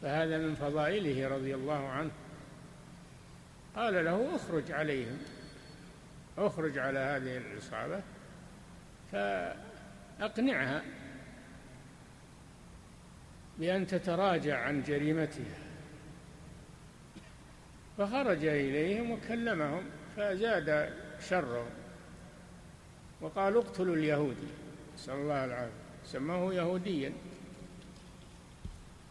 فهذا 0.02 0.38
من 0.38 0.56
فضائله 0.56 1.28
رضي 1.28 1.56
الله 1.56 1.88
عنه. 1.88 2.12
قال 3.78 4.06
له 4.06 4.36
اخرج 4.36 4.72
عليهم. 4.72 5.18
اخرج 6.38 6.78
على 6.78 7.00
هذه 7.00 7.38
العصابة 7.38 8.02
فأقنعها 9.12 10.84
بأن 13.60 13.88
تتراجع 13.88 14.60
عن 14.60 14.84
جريمتها. 14.84 15.58
فخرج 17.98 18.46
إليهم 18.46 19.12
وكلمهم 19.12 19.84
فزاد 20.16 20.94
شرهم 21.30 21.70
وقالوا 23.22 23.62
اقتلوا 23.62 23.96
اليهودي 23.96 24.48
نسأل 24.96 25.14
الله 25.14 25.46
العافية. 25.46 25.72
سماه 26.06 26.54
يهوديا. 26.54 27.14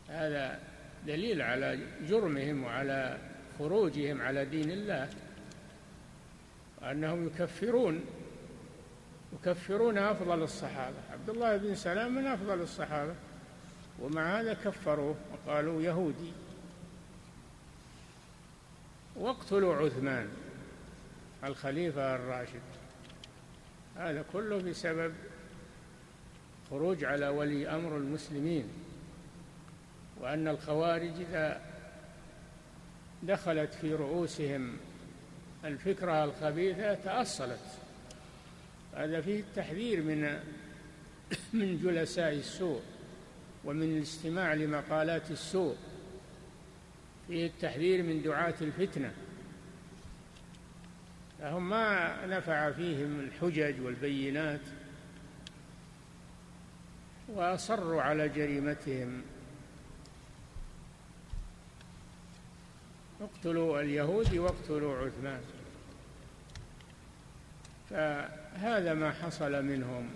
هذا 0.09 0.61
دليل 1.07 1.43
على 1.43 1.79
جرمهم 2.09 2.65
وعلى 2.65 3.19
خروجهم 3.59 4.23
على 4.23 4.45
دين 4.45 4.71
الله 4.71 5.09
وأنهم 6.83 7.27
يكفرون 7.27 8.05
يكفرون 9.33 9.99
أفضل 9.99 10.43
الصحابة. 10.43 10.97
عبد 11.13 11.31
الله 11.31 11.57
بن 11.57 11.75
سلام 11.75 12.15
من 12.15 12.27
أفضل 12.27 12.61
الصحابة 12.61 13.15
ومع 14.01 14.41
هذا 14.41 14.55
كفروه 14.55 15.17
وقالوا 15.33 15.83
يهودي. 15.83 16.33
واقتلوا 19.17 19.75
عثمان 19.75 20.29
الخليفة 21.45 22.15
الراشد. 22.15 22.61
هذا 23.97 24.25
كله 24.33 24.59
بسبب 24.59 25.15
خروج 26.71 27.05
على 27.05 27.29
ولي 27.29 27.69
أمر 27.69 27.97
المسلمين 27.97 28.69
وأن 30.21 30.49
الخوارج 30.49 31.13
إذا 31.21 31.61
دخلت 33.23 33.75
في 33.75 33.95
رؤوسهم. 33.95 34.77
الفكرة 35.65 36.25
الخبيثة 36.25 36.95
تأصلت. 36.95 37.79
هذا 38.95 39.21
فيه 39.21 39.41
التحذير 39.41 40.03
من 40.03 40.41
من 41.59 41.79
جلساء 41.79 42.33
السوء 42.33 42.81
ومن 43.65 43.97
الاستماع 43.97 44.55
لمقالات 44.55 45.31
السوء. 45.31 45.77
فيه 47.29 47.47
التحذير 47.47 48.03
من 48.03 48.23
دعاة 48.23 48.55
الفتنة. 48.61 49.13
فهم 51.39 51.69
ما 51.69 52.27
نفع 52.27 52.71
فيهم 52.71 53.21
الحجج 53.21 53.81
والبينات 53.81 54.61
وأصروا 57.29 58.03
على 58.03 58.29
جريمتهم. 58.29 59.23
اقتلوا 63.21 63.81
اليهود 63.81 64.35
واقتلوا 64.35 64.97
عثمان. 64.99 65.41
فهذا 67.91 68.95
ما 68.95 69.13
حصل 69.13 69.65
منهم. 69.65 70.11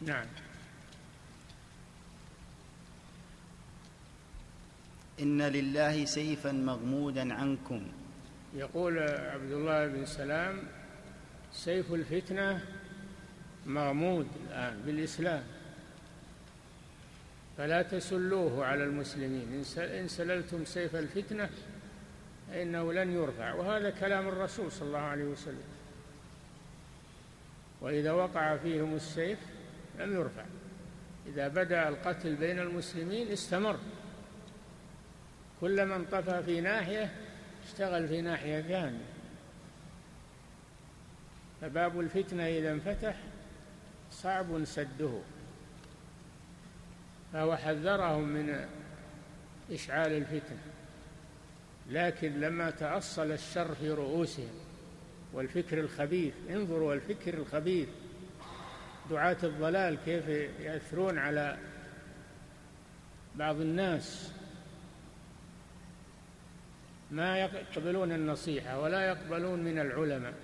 نعم. 0.00 0.26
إن 5.20 5.42
لله 5.42 6.04
سيفا 6.04 6.52
مغمودا 6.52 7.34
عنكم. 7.34 7.82
يقول 8.54 8.98
عبد 8.98 9.52
الله 9.52 9.86
بن 9.86 10.06
سلام 10.06 10.62
سيف 11.52 11.92
الفتنة 11.92 12.64
مغمود 13.66 14.26
الآن 14.46 14.82
بالإسلام. 14.86 15.44
فلا 17.56 17.82
تسلوه 17.82 18.66
على 18.66 18.84
المسلمين. 18.84 19.64
إن 19.78 20.08
سللتم 20.08 20.64
سيف 20.64 20.96
الفتنة 20.96 21.50
فإنه 22.50 22.92
لن 22.92 23.14
يرفع 23.14 23.54
وهذا 23.54 23.90
كلام 23.90 24.28
الرسول 24.28 24.72
صلى 24.72 24.88
الله 24.88 24.98
عليه 24.98 25.24
وسلم. 25.24 25.64
وإذا 27.80 28.12
وقع 28.12 28.56
فيهم 28.56 28.94
السيف 28.94 29.38
لم 29.98 30.16
يرفع. 30.16 30.44
إذا 31.26 31.48
بدأ 31.48 31.88
القتل 31.88 32.34
بين 32.34 32.58
المسلمين 32.58 33.28
استمر. 33.28 33.78
كلما 35.60 35.96
انطفى 35.96 36.42
في 36.42 36.60
ناحية 36.60 37.12
اشتغل 37.66 38.08
في 38.08 38.20
ناحية 38.20 38.60
ثانية. 38.60 39.04
فباب 41.60 42.00
الفتنة 42.00 42.46
إذا 42.46 42.72
انفتح 42.72 43.16
صعب 44.10 44.64
سده. 44.64 45.20
فهو 47.32 47.56
حذرهم 47.56 48.28
من 48.28 48.68
إشعال 49.72 50.12
الفتنة. 50.12 50.75
لكن 51.90 52.40
لما 52.40 52.70
تأصل 52.70 53.32
الشر 53.32 53.74
في 53.74 53.90
رؤوسهم 53.90 54.54
والفكر 55.32 55.80
الخبيث 55.80 56.34
انظروا 56.50 56.94
الفكر 56.94 57.34
الخبيث 57.34 57.88
دعاة 59.10 59.36
الضلال 59.42 59.98
كيف 60.04 60.28
يأثرون 60.60 61.18
على 61.18 61.58
بعض 63.34 63.60
الناس. 63.60 64.32
ما 67.10 67.38
يقبلون 67.38 68.12
النصيحة 68.12 68.80
ولا 68.80 69.08
يقبلون 69.08 69.64
من 69.64 69.78
العلماء. 69.78 70.34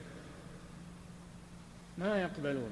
ما 1.99 2.23
يقبلون. 2.23 2.71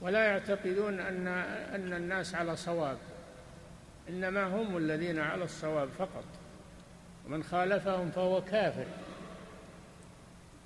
ولا 0.00 0.24
يعتقدون 0.24 1.00
أن 1.00 1.28
أن 1.74 1.92
الناس 1.92 2.34
على 2.34 2.56
صواب. 2.56 2.98
إنما 4.08 4.44
هم 4.46 4.76
الذين 4.76 5.18
على 5.18 5.44
الصواب 5.44 5.88
فقط. 5.88 6.24
ومن 7.26 7.42
خالفهم 7.42 8.10
فهو 8.10 8.42
كافر. 8.42 8.86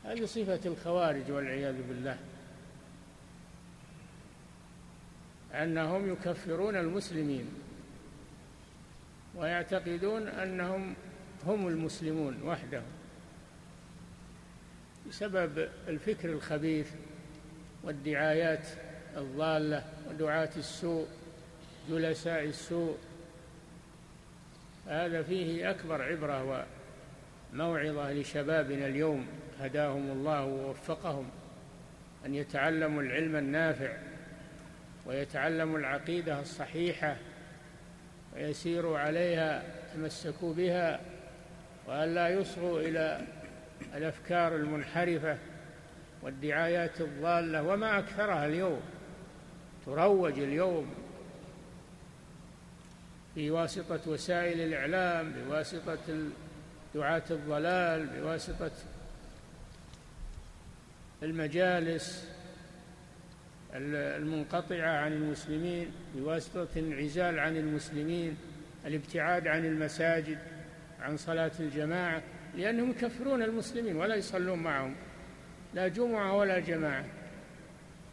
هذه 0.04 0.24
صفة 0.24 0.60
الخوارج 0.66 1.30
والعياذ 1.30 1.82
بالله. 1.88 2.18
أنهم 5.54 6.12
يكفرون 6.12 6.76
المسلمين 6.76 7.48
ويعتقدون 9.34 10.28
أنهم 10.28 10.94
هم 11.46 11.68
المسلمون 11.68 12.42
وحدهم 12.42 12.82
بسبب 15.08 15.68
الفكر 15.88 16.32
الخبيث 16.32 16.90
والدعايات 17.82 18.66
الضالة 19.16 19.84
ودعاة 20.08 20.50
السوء 20.56 21.06
جلساء 21.90 22.44
السوء 22.44 22.96
هذا 24.88 25.22
فيه 25.22 25.70
أكبر 25.70 26.02
عبرة 26.02 26.66
وموعظة 27.52 28.12
لشبابنا 28.12 28.86
اليوم. 28.86 29.26
هداهم 29.60 30.10
الله 30.10 30.44
ووفقهم 30.44 31.30
أن 32.26 32.34
يتعلموا 32.34 33.02
العلم 33.02 33.36
النافع 33.36 33.96
ويتعلموا 35.06 35.78
العقيدة 35.78 36.40
الصحيحة 36.40 37.16
ويسيروا 38.34 38.98
عليها 38.98 39.62
تمسكوا 39.94 40.54
بها 40.54 41.00
وأن 41.86 42.14
لا 42.14 42.28
يصغوا 42.28 42.80
إلى 42.80 43.20
الأفكار 43.94 44.56
المنحرفة 44.56 45.38
والدعايات 46.22 47.00
الضالة. 47.00 47.62
وما 47.62 47.98
أكثرها 47.98 48.46
اليوم 48.46 48.80
تروج 49.86 50.38
اليوم 50.38 50.94
بواسطة 53.36 54.00
وسائل 54.06 54.60
الإعلام 54.60 55.32
بواسطة 55.32 55.98
دعاة 56.94 57.22
الضلال 57.30 58.06
بواسطة 58.06 58.70
المجالس 61.22 62.28
المنقطعة 63.74 64.90
عن 64.90 65.12
المسلمين 65.12 65.92
بواسطة 66.14 66.68
الانعزال 66.76 67.38
عن 67.38 67.56
المسلمين 67.56 68.36
الابتعاد 68.86 69.46
عن 69.46 69.64
المساجد 69.64 70.38
عن 71.00 71.16
صلاة 71.16 71.52
الجماعة 71.60 72.22
لأنهم 72.56 72.90
يكفرون 72.90 73.42
المسلمين 73.42 73.96
ولا 73.96 74.14
يصلون 74.14 74.58
معهم 74.58 74.94
لا 75.74 75.88
جمعة 75.88 76.36
ولا 76.36 76.58
جماعة 76.58 77.04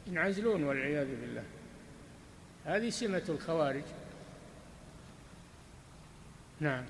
ينعزلون 0.08 0.64
والعياذ 0.64 1.08
بالله. 1.22 1.44
هذه 2.66 2.90
سمة 2.90 3.24
الخوارج. 3.30 3.84
نعم. 6.60 6.84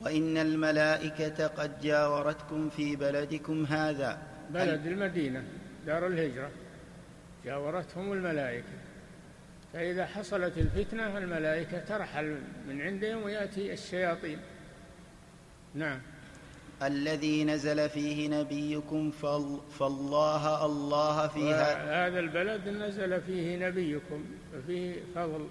وإن 0.00 0.38
الملائكة 0.38 1.46
قد 1.46 1.80
جاورتكم 1.80 2.70
في 2.70 2.96
بلدكم 2.96 3.64
هذا. 3.66 4.22
بلد 4.50 4.86
المدينة 4.86 5.44
دار 5.86 6.06
الهجرة. 6.06 6.50
جاورتهم 7.44 8.12
الملائكة. 8.12 8.78
فإذا 9.72 10.06
حصلت 10.06 10.58
الفتنة 10.58 11.18
الملائكة 11.18 11.78
ترحل 11.78 12.38
من 12.68 12.82
عندهم 12.82 13.22
ويأتي 13.22 13.72
الشياطين. 13.72 14.38
نعم. 15.74 16.00
الذي 16.82 17.44
نزل 17.44 17.88
فيه 17.88 18.28
نبيكم 18.28 19.10
فالله 19.78 20.66
الله 20.66 21.28
في 21.28 21.54
هذا 21.54 22.18
البلد 22.18 22.68
نزل 22.68 23.20
فيه 23.20 23.68
نبيكم 23.68 24.24
ففيه 24.52 24.94
فضل. 25.14 25.48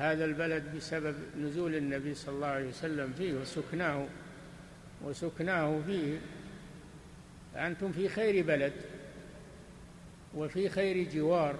هذا 0.00 0.24
البلد 0.24 0.76
بسبب 0.76 1.14
نزول 1.38 1.74
النبي 1.74 2.14
صلى 2.14 2.34
الله 2.34 2.46
عليه 2.46 2.68
وسلم 2.68 3.12
فيه 3.12 3.34
وسكناه 3.34 4.06
وسكناه 5.04 5.80
فيه. 5.86 6.18
أنتم 7.56 7.92
في 7.92 8.08
خير 8.08 8.46
بلد 8.46 8.72
وفي 10.34 10.68
خير 10.68 11.08
جوار 11.10 11.56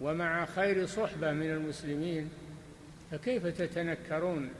ومع 0.00 0.46
خير 0.46 0.86
صحبة 0.86 1.32
من 1.32 1.50
المسلمين 1.50 2.30
فكيف 3.10 3.46
تتنكرون؟ 3.46 4.50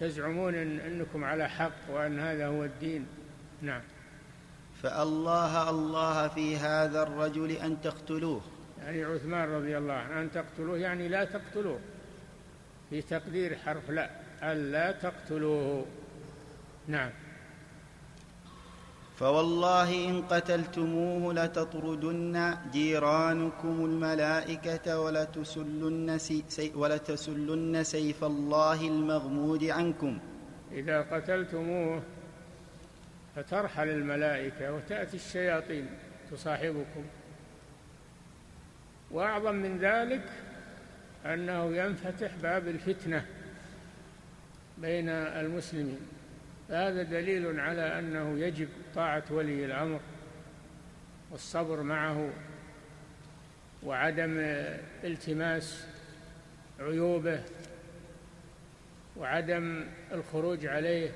تزعمون 0.00 0.54
إن 0.54 0.80
أنكم 0.80 1.24
على 1.24 1.48
حق 1.48 1.90
وأن 1.90 2.18
هذا 2.18 2.46
هو 2.46 2.64
الدين؟ 2.64 3.06
نعم. 3.62 3.82
فالله 4.82 5.70
الله 5.70 6.28
في 6.28 6.56
هذا 6.56 7.02
الرجل 7.02 7.50
أن 7.50 7.80
تقتلوه. 7.82 8.42
يعني 8.88 9.04
عثمان 9.04 9.48
رضي 9.48 9.78
الله 9.78 9.92
عنه 9.92 10.20
أن 10.20 10.30
تقتلوه 10.30 10.78
يعني 10.78 11.08
لا 11.08 11.24
تقتلوه. 11.24 11.80
في 12.90 13.02
تقدير 13.02 13.56
حرف 13.56 13.90
لا 13.90 14.10
ألا 14.42 14.92
تقتلوه. 14.92 15.86
نعم. 16.86 17.10
فوالله 19.16 20.08
إن 20.10 20.22
قتلتموه 20.22 21.34
لتطردن 21.34 22.56
جيرانكم 22.72 23.84
الملائكة 23.84 25.00
ولتسلن, 25.00 26.18
سي 26.18 26.72
ولتسلن 26.74 27.84
سيف 27.84 28.24
الله 28.24 28.88
المغمود 28.88 29.64
عنكم. 29.64 30.18
إذا 30.72 31.00
قتلتموه 31.00 32.02
فترحل 33.36 33.88
الملائكة 33.88 34.74
وتأتي 34.74 35.16
الشياطين 35.16 35.86
تصاحبكم. 36.30 37.04
وأعظم 39.10 39.54
من 39.54 39.78
ذلك 39.78 40.24
أنه 41.26 41.76
ينفتح 41.76 42.30
باب 42.42 42.68
الفتنة 42.68 43.24
بين 44.78 45.08
المسلمين. 45.08 46.00
فهذا 46.68 47.02
دليل 47.02 47.60
على 47.60 47.98
أنه 47.98 48.38
يجب 48.38 48.68
طاعة 48.94 49.24
ولي 49.30 49.64
الأمر 49.64 50.00
والصبر 51.30 51.82
معه 51.82 52.30
وعدم 53.82 54.36
التماس 55.04 55.86
عيوبه 56.80 57.40
وعدم 59.16 59.84
الخروج 60.12 60.66
عليه 60.66 61.10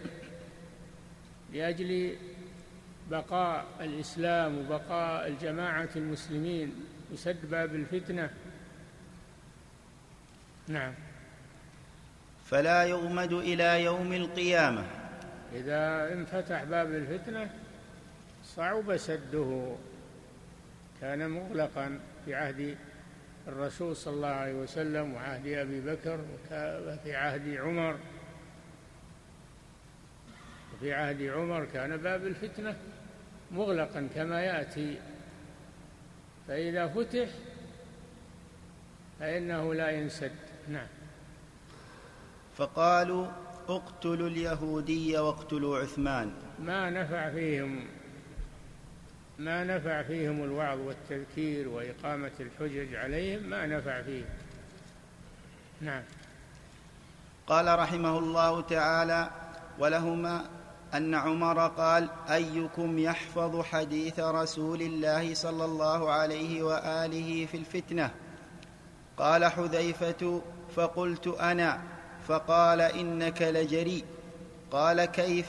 لاجل 1.52 2.16
بقاء 3.10 3.66
الاسلام 3.80 4.58
وبقاء 4.58 5.28
الجماعه 5.28 5.88
المسلمين 5.96 6.74
وسد 7.12 7.50
باب 7.50 7.74
الفتنة. 7.74 8.30
نعم. 10.68 10.94
فلا 12.44 12.84
يغمد 12.84 13.32
إلى 13.32 13.84
يوم 13.84 14.12
القيامة. 14.12 14.84
إذا 15.52 16.12
انفتح 16.12 16.64
باب 16.64 16.90
الفتنة 16.94 17.50
صعب 18.44 18.96
سده. 18.96 19.76
كان 21.00 21.30
مغلقا 21.30 22.00
في 22.24 22.34
عهد 22.34 22.76
الرسول 23.48 23.96
صلى 23.96 24.14
الله 24.14 24.28
عليه 24.28 24.54
وسلم 24.54 25.14
وعهد 25.14 25.46
أبي 25.46 25.80
بكر 25.80 26.20
وفي 26.52 27.16
عهد 27.16 27.56
عمر. 27.56 27.96
وفي 30.74 30.92
عهد 30.92 31.22
عمر 31.22 31.64
كان 31.64 31.96
باب 31.96 32.26
الفتنة 32.26 32.76
مغلقا 33.50 34.08
كما 34.14 34.42
يأتي. 34.42 35.00
فإذا 36.52 36.86
فتح 36.88 37.28
فإنه 39.20 39.74
لا 39.74 39.90
ينسد. 39.90 40.32
نعم. 40.68 40.86
فقالوا 42.56 43.26
اقتلوا 43.68 44.28
اليهودي 44.28 45.18
واقتلوا 45.18 45.78
عثمان. 45.78 46.32
ما 46.58 46.90
نفع 46.90 47.30
فيهم 47.30 47.86
ما 49.38 49.64
نفع 49.64 50.02
فيهم 50.02 50.44
الوعظ 50.44 50.78
والتذكير 50.80 51.68
وإقامة 51.68 52.32
الحجج 52.40 52.94
عليهم 52.94 53.42
ما 53.42 53.66
نفع 53.66 54.02
فيهم. 54.02 54.28
نعم. 55.80 56.02
قال 57.46 57.78
رحمه 57.78 58.18
الله 58.18 58.60
تعالى 58.60 59.30
ولهما 59.78 60.44
أن 60.94 61.14
عمر 61.14 61.68
قال 61.68 62.08
أيكم 62.30 62.98
يحفظ 62.98 63.62
حديث 63.62 64.20
رسول 64.20 64.82
الله 64.82 65.34
صلى 65.34 65.64
الله 65.64 66.10
عليه 66.10 66.62
وآله 66.62 67.46
في 67.46 67.56
الفتنة؟ 67.56 68.10
قال 69.16 69.44
حذيفة 69.44 70.42
فقلت 70.76 71.26
أنا. 71.26 71.82
فقال 72.28 72.80
إنك 72.80 73.42
لجريء. 73.42 74.04
قال 74.70 75.04
كيف؟ 75.04 75.46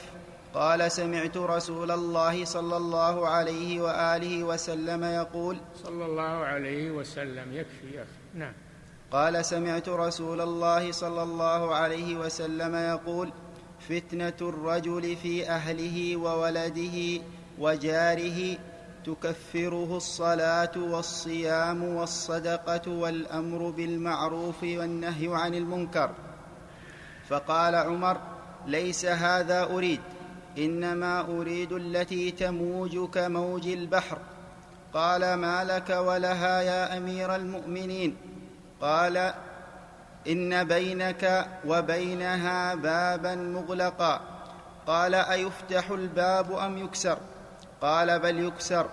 قال 0.54 0.92
سمعت 0.92 1.36
رسول 1.36 1.90
الله 1.90 2.44
صلى 2.44 2.76
الله 2.76 3.28
عليه 3.28 3.80
وآله 3.80 4.44
وسلم 4.44 5.04
يقول 5.04 5.56
صلى 5.84 6.06
الله 6.06 6.22
عليه 6.22 6.90
وسلم. 6.90 7.52
يكفي 7.52 7.96
يا 7.96 8.02
أخي. 8.02 8.10
نعم. 8.34 8.52
قال 9.12 9.44
سمعت 9.44 9.88
رسول 9.88 10.40
الله 10.40 10.92
صلى 10.92 11.22
الله 11.22 11.74
عليه 11.74 12.16
وسلم 12.16 12.74
يقول 12.74 13.32
فتنة 13.88 14.48
الرجل 14.48 15.16
في 15.16 15.48
أهله 15.48 16.16
وولده 16.16 17.22
وجاره 17.58 18.56
تكفره 19.06 19.96
الصلاة 19.96 20.72
والصيام 20.76 21.84
والصدقة 21.84 22.90
والأمر 22.90 23.70
بالمعروف 23.70 24.62
والنهي 24.62 25.28
عن 25.32 25.54
المنكر. 25.54 26.10
فقال 27.28 27.74
عمر 27.74 28.20
ليس 28.66 29.06
هذا 29.06 29.62
أريد 29.62 30.00
إنما 30.58 31.20
أريد 31.20 31.72
التي 31.72 32.30
تموج 32.30 33.08
كموج 33.08 33.66
البحر. 33.66 34.18
قال 34.94 35.34
ما 35.34 35.64
لك 35.64 35.90
ولها 35.90 36.60
يا 36.60 36.96
أمير 36.96 37.34
المؤمنين؟ 37.34 38.16
قال 38.80 39.34
إن 40.28 40.64
بينك 40.64 41.46
وبينها 41.66 42.74
بابا 42.74 43.34
مغلقا. 43.34 44.20
قال 44.86 45.14
أيفتح 45.14 45.90
الباب 45.90 46.52
أم 46.52 46.78
يكسر؟ 46.78 47.18
قال 47.80 48.18
بل 48.18 48.46
يكسر. 48.46 48.86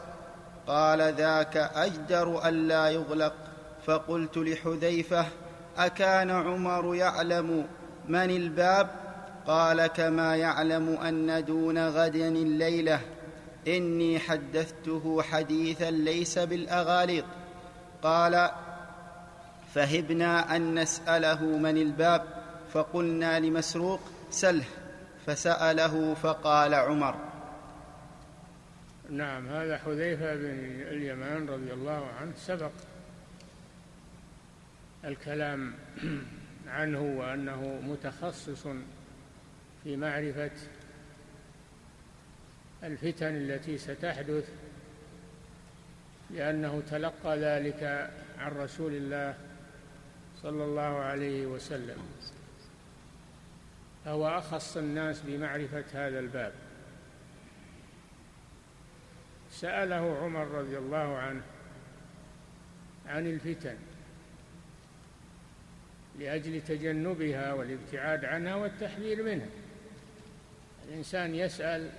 قال 0.67 1.13
ذاك 1.13 1.57
أجدر 1.57 2.47
الا 2.47 2.89
يغلق. 2.89 3.33
فقلت 3.85 4.37
لحذيفة 4.37 5.25
أكان 5.77 6.31
عمر 6.31 6.95
يعلم 6.95 7.67
من 8.07 8.29
الباب؟ 8.31 8.87
قال 9.47 9.87
كما 9.87 10.35
يعلم 10.35 10.89
أن 10.89 11.45
دون 11.45 11.87
غد 11.87 12.15
الليلة. 12.15 12.99
إني 13.67 14.19
حدثته 14.19 15.21
حديثا 15.21 15.91
ليس 15.91 16.39
بالأغاليط. 16.39 17.25
قال 18.03 18.49
فهبنا 19.73 20.55
أن 20.55 20.79
نسأله 20.79 21.45
من 21.57 21.77
الباب 21.77 22.23
فقلنا 22.73 23.39
لمسروق 23.39 23.99
سله 24.29 24.65
فسأله 25.25 26.13
فقال 26.13 26.73
عمر. 26.73 27.15
نعم 29.09 29.47
هذا 29.47 29.77
حذيفة 29.77 30.35
بن 30.35 30.81
اليمان 30.81 31.49
رضي 31.49 31.73
الله 31.73 32.07
عنه 32.21 32.31
سبق 32.35 32.71
الكلام 35.05 35.73
عنه 36.67 37.01
وأنه 37.01 37.79
متخصص 37.83 38.67
في 39.83 39.95
معرفة 39.97 40.51
الفتن 42.83 43.35
التي 43.35 43.77
ستحدث 43.77 44.49
لأنه 46.29 46.83
تلقى 46.91 47.39
ذلك 47.39 48.11
عن 48.39 48.51
رسول 48.51 48.93
الله 48.93 49.35
صلى 50.43 50.63
الله 50.63 50.81
عليه 50.81 51.45
وسلم. 51.45 51.97
فهو 54.05 54.27
أخص 54.27 54.77
الناس 54.77 55.21
بمعرفة 55.21 55.85
هذا 55.93 56.19
الباب. 56.19 56.53
سأله 59.51 60.17
عمر 60.17 60.47
رضي 60.47 60.77
الله 60.77 61.17
عنه 61.17 61.41
عن 63.07 63.27
الفتن 63.27 63.77
لأجل 66.19 66.61
تجنبها 66.61 67.53
والابتعاد 67.53 68.25
عنها 68.25 68.55
والتحذير 68.55 69.23
منها. 69.23 69.49
الإنسان 70.87 71.35
يسأل 71.35 71.89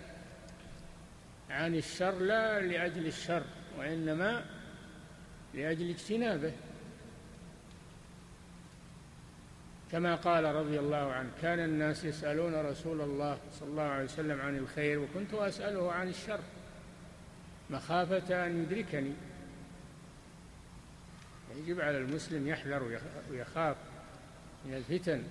عن 1.50 1.74
الشر 1.74 2.18
لا 2.18 2.61
لأجل 2.61 3.07
الشر 3.07 3.44
وإنما 3.78 4.44
لأجل 5.55 5.90
اجتنابه. 5.90 6.52
كما 9.92 10.14
قال 10.14 10.44
رضي 10.44 10.78
الله 10.78 11.12
عنه 11.12 11.31
كان 11.42 11.59
الناس 11.59 12.05
يسألون 12.05 12.55
رسول 12.55 13.00
الله 13.00 13.38
صلى 13.52 13.68
الله 13.68 13.83
عليه 13.83 14.05
وسلم 14.05 14.40
عن 14.40 14.59
الخير 14.59 14.98
وكنت 14.98 15.35
أسأله 15.35 15.92
عن 15.92 16.09
الشر. 16.09 16.40
مخافة 17.70 18.46
أن 18.46 18.62
يدركني. 18.62 19.12
يجب 21.57 21.81
على 21.81 21.98
المسلم 21.98 22.48
يحذر 22.48 23.00
ويخاف 23.31 23.76
من 24.66 24.74
الفتن 24.74 25.22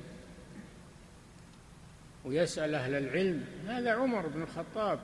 ويسأل 2.25 2.75
أهل 2.75 2.95
العلم. 2.95 3.45
هذا 3.67 3.91
عمر 3.91 4.27
بن 4.27 4.41
الخطاب 4.41 4.99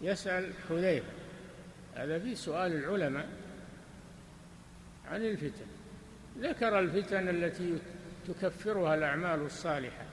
يسأل 0.00 0.52
حذيفة. 0.68 1.12
هذا 1.94 2.18
في 2.18 2.34
سؤال 2.34 2.72
العلماء 2.72 3.28
عن 5.10 5.24
الفتن. 5.24 5.66
ذكر 6.38 6.78
الفتن 6.78 7.28
التي 7.28 7.78
تكفرها 8.28 8.94
الأعمال 8.94 9.40
الصالحة. 9.40 10.04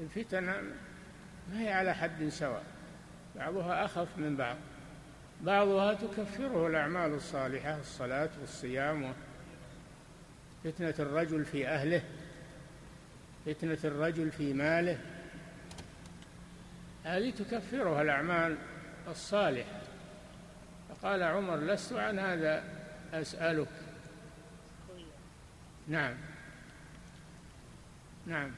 الفتن 0.00 0.44
ما 1.50 1.60
هي 1.60 1.72
على 1.72 1.94
حد 1.94 2.28
سواء 2.28 2.62
بعضها 3.36 3.84
أخف 3.84 4.18
من 4.18 4.36
بعض. 4.36 4.56
بعضها 5.40 5.94
تكفره 5.94 6.66
الأعمال 6.66 7.14
الصالحة 7.14 7.78
الصلاة 7.78 8.30
والصيام 8.40 9.14
فتنة 10.64 10.94
الرجل 10.98 11.44
في 11.44 11.68
أهله 11.68 12.02
فتنة 13.46 13.78
الرجل 13.84 14.30
في 14.30 14.52
ماله. 14.52 14.98
هذه 17.04 17.30
تكفرها 17.30 18.02
الأعمال 18.02 18.56
الصالحة. 19.08 19.80
فقال 20.88 21.22
عمر 21.22 21.56
لست 21.56 21.92
عن 21.92 22.18
هذا 22.18 22.64
أسألك. 23.12 23.68
نعم. 25.88 26.14
نعم. 28.26 28.50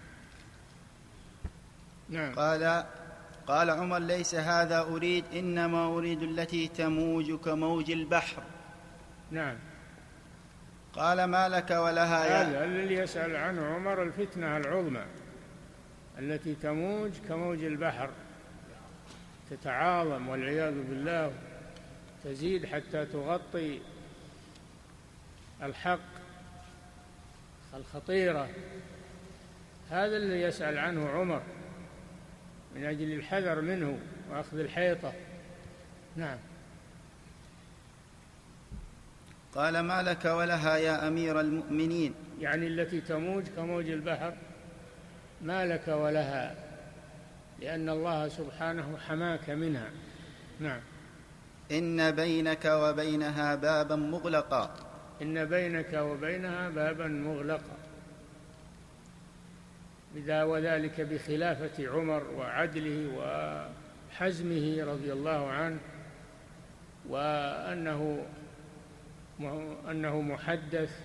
نعم. 2.08 2.34
قال 2.34 2.84
قال 3.46 3.70
عمر 3.70 3.98
ليس 3.98 4.34
هذا 4.34 4.80
أريد 4.80 5.24
إنما 5.34 5.86
أريد 5.86 6.22
التي 6.22 6.68
تموج 6.68 7.32
كموج 7.32 7.90
البحر. 7.90 8.42
نعم. 9.30 9.56
قال 10.92 11.24
ما 11.24 11.48
لك 11.48 11.70
ولها 11.70 12.24
يا 12.24 12.42
هذا 12.42 12.64
الذي 12.64 12.94
يسأل 12.94 13.36
عنه 13.36 13.66
عمر 13.66 14.02
الفتنة 14.02 14.56
العظمى 14.56 15.04
التي 16.18 16.54
تموج 16.54 17.10
كموج 17.28 17.64
البحر. 17.64 18.10
تتعاظم 19.50 20.28
والعياذ 20.28 20.74
بالله 20.74 21.32
تزيد 22.24 22.66
حتى 22.66 23.06
تغطي 23.06 23.80
الحق 25.62 25.98
الخطيرة. 27.74 28.48
هذا 29.92 30.16
الذي 30.16 30.40
يسأل 30.40 30.78
عنه 30.78 31.08
عمر 31.08 31.42
من 32.74 32.84
أجل 32.84 33.12
الحذر 33.12 33.60
منه 33.60 33.98
وأخذ 34.30 34.58
الحيطة. 34.58 35.12
نعم. 36.16 36.38
قال 39.54 39.80
ما 39.80 40.02
لك 40.02 40.24
ولها 40.24 40.76
يا 40.76 41.08
أمير 41.08 41.40
المؤمنين؟ 41.40 42.14
يعني 42.40 42.66
التي 42.66 43.00
تموج 43.00 43.44
كموج 43.56 43.88
البحر. 43.88 44.34
ما 45.42 45.66
لك 45.66 45.88
ولها؟ 45.88 46.54
لأن 47.60 47.88
الله 47.88 48.28
سبحانه 48.28 48.98
حماك 49.08 49.50
منها. 49.50 49.90
نعم. 50.60 50.80
إن 51.72 52.10
بينك 52.10 52.64
وبينها 52.64 53.54
بابا 53.54 53.96
مغلقا. 53.96 54.74
إن 55.22 55.44
بينك 55.44 55.92
وبينها 55.94 56.68
بابا 56.68 57.06
مغلقا. 57.06 57.81
وذلك 60.28 61.00
بخلافة 61.00 61.88
عمر 61.88 62.24
وعدله 62.36 63.08
وحزمه 64.10 64.84
رضي 64.84 65.12
الله 65.12 65.48
عنه 65.48 65.78
وأنه 67.08 68.26
أنه 69.90 70.20
محدث 70.20 71.00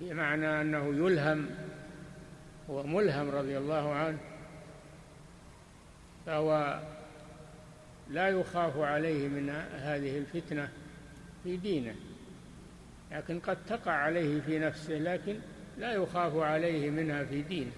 بمعنى 0.00 0.60
أنه 0.60 0.86
يلهم 0.86 1.50
هو 2.70 2.82
ملهم 2.82 3.30
رضي 3.30 3.58
الله 3.58 3.94
عنه 3.94 4.18
فهو 6.26 6.80
لا 8.10 8.28
يخاف 8.28 8.78
عليه 8.78 9.28
من 9.28 9.50
هذه 9.72 10.18
الفتنة 10.18 10.68
في 11.44 11.56
دينه 11.56 11.94
لكن 13.12 13.40
قد 13.40 13.58
تقع 13.68 13.92
عليه 13.92 14.40
في 14.40 14.58
نفسه 14.58 14.94
لكن 14.94 15.38
لا 15.78 15.92
يخاف 15.92 16.36
عليه 16.36 16.90
منها 16.90 17.24
في 17.24 17.42
دينه 17.42 17.72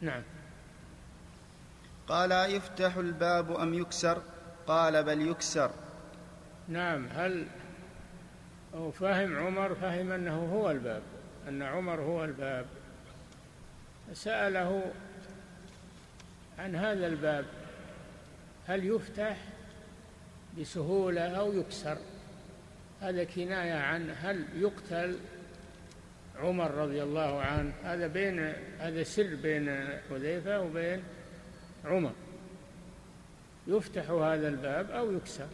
نعم. 0.00 0.22
قال 2.08 2.32
يفتح 2.32 2.96
الباب 2.96 3.52
أم 3.52 3.74
يكسر؟ 3.74 4.22
قال 4.66 5.04
بل 5.04 5.28
يكسر. 5.28 5.70
نعم 6.68 7.06
هل 7.06 7.46
هو 8.74 8.90
فهم 8.90 9.36
عمر؟ 9.36 9.74
فهم 9.74 10.12
أنه 10.12 10.52
هو 10.52 10.70
الباب 10.70 11.02
أن 11.48 11.62
عمر 11.62 12.00
هو 12.00 12.24
الباب. 12.24 12.66
سأله 14.12 14.92
عن 16.58 16.76
هذا 16.76 17.06
الباب 17.06 17.44
هل 18.66 18.84
يفتح 18.84 19.36
بسهولة 20.58 21.20
أو 21.20 21.52
يكسر؟ 21.52 21.98
هذا 23.00 23.24
كناية 23.24 23.74
عن 23.74 24.10
هل 24.10 24.46
يقتل 24.54 25.18
عمر 26.42 26.70
رضي 26.70 27.02
الله 27.02 27.40
عنه 27.42 27.72
هذا 27.84 28.06
بين 28.06 28.52
هذا 28.78 29.02
سر 29.02 29.34
بين 29.42 29.88
حذيفة 30.10 30.60
وبين 30.60 31.02
عمر. 31.84 32.12
يفتح 33.66 34.10
هذا 34.10 34.48
الباب 34.48 34.90
أو 34.90 35.12
يكسر. 35.12 35.48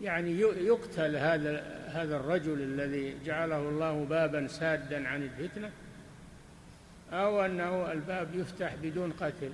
يعني 0.00 0.40
يقتل 0.40 1.16
هذا 1.16 1.80
هذا 1.86 2.16
الرجل 2.16 2.62
الذي 2.62 3.16
جعله 3.24 3.68
الله 3.68 4.04
بابا 4.04 4.46
سادا 4.46 5.08
عن 5.08 5.22
الفتنة 5.22 5.70
أو 7.12 7.44
أنه 7.44 7.92
الباب 7.92 8.34
يفتح 8.34 8.74
بدون 8.74 9.12
قتل. 9.12 9.52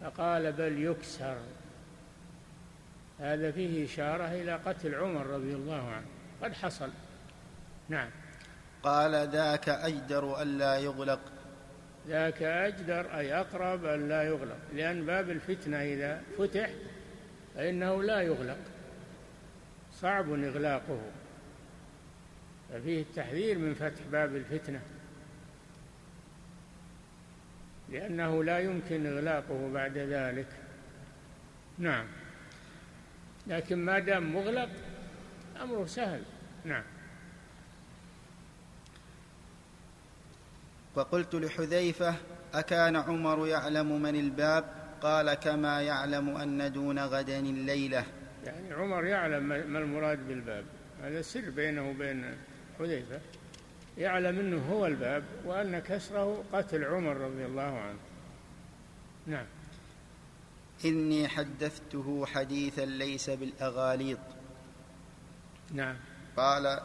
فقال 0.00 0.52
بل 0.52 0.82
يكسر. 0.82 1.36
هذا 3.20 3.50
فيه 3.50 3.84
إشارة 3.84 4.24
إلى 4.24 4.54
قتل 4.54 4.94
عمر 4.94 5.26
رضي 5.26 5.52
الله 5.54 5.90
عنه. 5.90 6.06
قد 6.42 6.52
حصل. 6.52 6.90
نعم. 7.88 8.10
قال 8.82 9.28
ذاك 9.28 9.68
أجدر 9.68 10.42
ألا 10.42 10.76
يغلق. 10.76 11.20
ذاك 12.08 12.42
أجدر 12.42 13.18
أي 13.18 13.34
أقرب 13.40 13.84
أن 13.84 14.08
لا 14.08 14.22
يغلق. 14.22 14.58
لأن 14.74 15.06
باب 15.06 15.30
الفتنة 15.30 15.76
إذا 15.76 16.22
فتح 16.38 16.70
فإنه 17.54 18.02
لا 18.02 18.20
يغلق. 18.20 18.58
صعب 19.92 20.32
إغلاقه. 20.32 21.00
ففيه 22.72 23.02
التحذير 23.02 23.58
من 23.58 23.74
فتح 23.74 24.02
باب 24.12 24.36
الفتنة. 24.36 24.80
لأنه 27.88 28.44
لا 28.44 28.58
يمكن 28.58 29.06
إغلاقه 29.06 29.72
بعد 29.72 29.98
ذلك. 29.98 30.46
نعم. 31.78 32.06
لكن 33.46 33.78
ما 33.78 33.98
دام 33.98 34.34
مغلق 34.34 34.68
أمره 35.62 35.86
سهل. 35.86 36.22
نعم. 36.64 36.82
فقلت 40.94 41.34
لحذيفة 41.34 42.14
أكان 42.54 42.96
عمر 42.96 43.46
يعلم 43.46 44.02
من 44.02 44.16
الباب؟ 44.16 44.64
قال 45.02 45.34
كما 45.34 45.82
يعلم 45.82 46.36
أن 46.36 46.72
دون 46.72 46.98
غدا 46.98 47.38
الليلة. 47.38 48.04
يعني 48.44 48.72
عمر 48.72 49.04
يعلم 49.04 49.42
ما 49.44 49.78
المراد 49.78 50.28
بالباب. 50.28 50.64
هذا 51.02 51.22
سر 51.22 51.50
بينه 51.50 51.90
وبين 51.90 52.36
حذيفة. 52.78 53.20
يعلم 53.98 54.38
أنه 54.38 54.72
هو 54.72 54.86
الباب 54.86 55.24
وأن 55.44 55.78
كسره 55.78 56.44
قتل 56.52 56.84
عمر 56.84 57.16
رضي 57.16 57.44
الله 57.44 57.78
عنه. 57.78 57.98
نعم. 59.26 59.46
إني 60.84 61.28
حدثته 61.28 62.26
حديثا 62.26 62.84
ليس 62.84 63.30
بالأغاليط. 63.30 64.18
نعم. 65.72 65.96
قال 66.36 66.80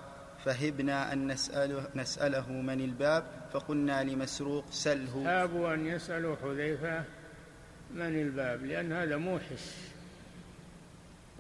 فهبنا 0.46 1.14
أن 1.14 1.32
نسأله, 1.32 1.88
نسأله 1.96 2.52
من 2.52 2.82
الباب 2.82 3.24
فقلنا 3.54 4.04
لمسروق 4.04 4.66
سله. 4.72 5.24
هابوا 5.26 5.74
أن 5.74 5.86
يسألوا 5.88 6.36
حذيفة 6.36 7.04
من 7.93 8.22
الباب 8.22 8.66
لأن 8.66 8.93
هذا 8.93 9.18
موحش. 9.18 9.64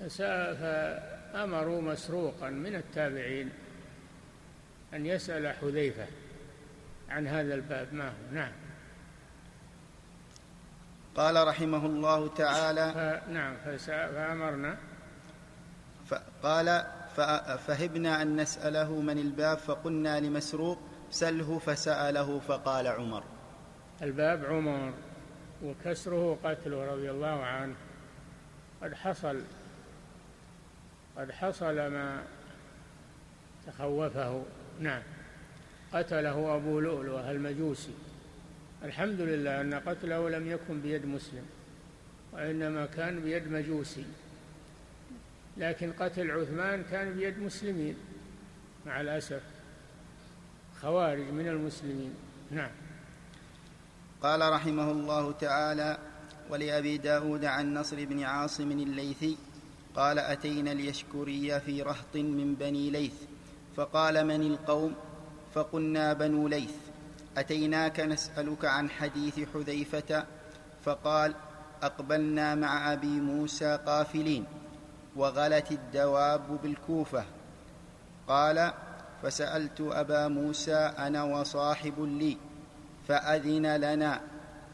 فأمروا 0.09 1.81
مسروقا 1.81 2.49
من 2.49 2.75
التابعين 2.75 3.49
أن 4.93 5.05
يسأل 5.05 5.55
حذيفة 5.55 6.07
عن 7.09 7.27
هذا 7.27 7.55
الباب. 7.55 7.93
ما 7.93 8.09
هو؟ 8.09 8.33
نعم. 8.33 8.51
قال 11.15 11.47
رحمه 11.47 11.85
الله 11.85 12.27
تعالى 12.27 12.91
ف... 12.93 13.29
نعم 13.29 13.55
فأمرنا. 13.77 14.77
فقال 16.07 16.85
فهبنا 17.57 18.21
أن 18.21 18.35
نسأله 18.41 19.01
من 19.01 19.17
الباب 19.17 19.57
فقلنا 19.57 20.19
لمسروق 20.19 20.79
سله 21.11 21.59
فسأله 21.59 22.39
فقال 22.39 22.87
عمر. 22.87 23.23
الباب 24.01 24.45
عمر 24.45 24.93
وكسره 25.63 26.37
قتله 26.43 26.85
رضي 26.91 27.11
الله 27.11 27.43
عنه. 27.43 27.75
قد 28.83 28.93
حصل 28.93 29.41
قد 31.17 31.31
حصل 31.31 31.75
ما 31.75 32.23
تخوفه. 33.67 34.43
نعم. 34.79 35.01
قتله 35.93 36.55
أبو 36.55 36.79
لؤلؤة 36.79 37.31
المجوسي. 37.31 37.93
الحمد 38.83 39.21
لله 39.21 39.61
أن 39.61 39.73
قتله 39.73 40.29
لم 40.29 40.51
يكن 40.51 40.81
بيد 40.81 41.05
مسلم 41.05 41.45
وإنما 42.33 42.85
كان 42.85 43.19
بيد 43.19 43.47
مجوسي. 43.51 44.05
لكن 45.57 45.93
قتل 45.93 46.31
عثمان 46.31 46.83
كان 46.83 47.13
بيد 47.13 47.39
مسلمين 47.39 47.95
مع 48.85 49.01
الأسف. 49.01 49.41
خوارج 50.81 51.29
من 51.29 51.47
المسلمين. 51.47 52.13
نعم. 52.51 52.71
قال 54.21 54.53
رحمه 54.53 54.91
الله 54.91 55.31
تعالى 55.31 55.97
ولأبي 56.49 56.97
داود 56.97 57.45
عن 57.45 57.73
نصر 57.73 58.05
بن 58.05 58.23
عاصم 58.23 58.71
الليثي 58.71 59.37
قال 59.95 60.19
أتينا 60.19 60.71
اليشكري 60.71 61.59
في 61.59 61.81
رهط 61.81 62.15
من 62.15 62.55
بني 62.55 62.89
ليث 62.89 63.13
فقال 63.75 64.27
من 64.27 64.41
القوم؟ 64.41 64.95
فقلنا 65.53 66.13
بنو 66.13 66.47
ليث. 66.47 66.75
أتيناك 67.37 67.99
نسألك 67.99 68.65
عن 68.65 68.89
حديث 68.89 69.39
حذيفة؟ 69.53 70.25
فقال 70.83 71.35
أقبلنا 71.83 72.55
مع 72.55 72.93
أبي 72.93 73.19
موسى 73.19 73.79
قافلين. 73.85 74.45
وغلت 75.15 75.71
الدواب 75.71 76.59
بالكوفة. 76.63 77.25
قال 78.27 78.73
فسألت 79.23 79.81
أبا 79.81 80.27
موسى 80.27 80.75
أنا 80.75 81.23
وصاحب 81.23 81.93
لي 81.99 82.37
فأذن 83.07 83.75
لنا 83.75 84.21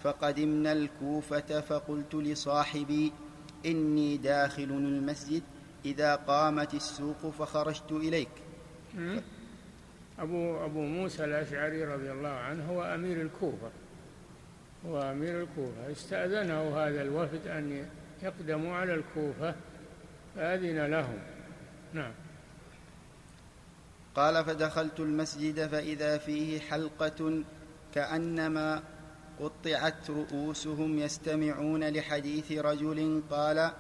فقدمنا 0.04 0.72
الكوفة 0.72 1.62
فقلت 1.62 2.16
لصاحبي 2.16 3.12
إني 3.66 4.18
داخل 4.18 4.64
المسجد 4.64 5.44
إذا 5.86 6.16
قامت 6.16 6.74
السوق 6.74 7.30
فخرجت 7.40 7.92
إليك. 7.92 8.30
أبو 10.20 10.66
أبو 10.66 10.82
موسى 10.82 11.24
الأشعري 11.24 11.86
رضي 11.86 12.12
الله 12.12 12.30
عنه 12.30 12.66
هو 12.70 12.84
أمير 12.84 13.22
الكوفة. 13.22 13.70
هو 14.88 15.02
أمير 15.02 15.42
الكوفة. 15.42 15.92
استأذنه 15.92 16.78
هذا 16.78 17.02
الوفد 17.02 17.48
أن 17.48 17.86
يقدموا 18.24 18.76
على 18.76 18.94
الكوفة. 18.94 19.56
فأذن 20.36 20.86
لهم. 20.86 21.20
نعم. 21.94 22.12
قال 24.16 24.46
فدخلت 24.46 25.00
المسجد 25.00 25.68
فإذا 25.68 26.18
فيه 26.18 26.60
حلقة 26.60 27.44
كأنما 27.94 28.84
قطعت 29.40 30.10
رؤوسهم 30.10 31.00
يستمعون 31.00 31.84
لحديث 31.84 32.52
رجل 32.52 33.24
قال 33.30 33.72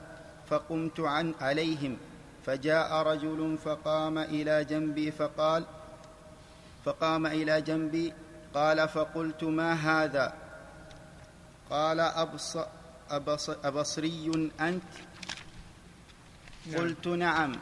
فقمت 0.49 0.99
عن 0.99 1.33
عليهم. 1.41 1.97
فجاء 2.45 2.93
رجل 2.93 3.57
فقام 3.57 4.17
إلى 4.17 4.65
جنبي 4.65 5.11
فقال 5.11 5.65
فقام 6.85 7.25
إلى 7.25 7.61
جنبي 7.61 8.13
قال 8.53 8.89
فقلت 8.89 9.43
ما 9.43 9.73
هذا؟ 9.73 10.33
قال 11.69 11.99
أبص 11.99 12.57
أبص 13.09 13.49
أبصري 13.49 14.49
أنت. 14.61 15.10
قلت 16.77 17.07
نعم. 17.07 17.55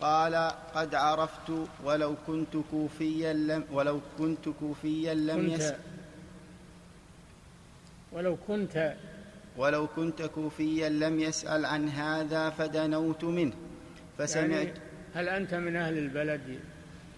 قال 0.00 0.34
قد 0.74 0.94
عرفت 0.94 1.52
ولو 1.84 2.14
كنت 2.26 2.56
كوفيا 2.70 3.32
لم 3.32 3.64
ولو 3.72 4.00
كنت 4.18 4.48
كوفيا 4.48 5.14
لم 5.14 5.48
يس 5.48 5.72
ولو 8.12 8.36
كنت 8.36 8.96
ولو 9.56 9.86
كنت 9.86 10.22
كوفيا 10.22 10.88
لم 10.88 11.20
يسأل 11.20 11.64
عن 11.66 11.88
هذا 11.88 12.50
فدنوت 12.50 13.24
منه. 13.24 13.54
فسمعت 14.18 14.50
يعني 14.50 14.72
هل 15.14 15.28
أنت 15.28 15.54
من 15.54 15.76
أهل 15.76 15.98
البلد 15.98 16.60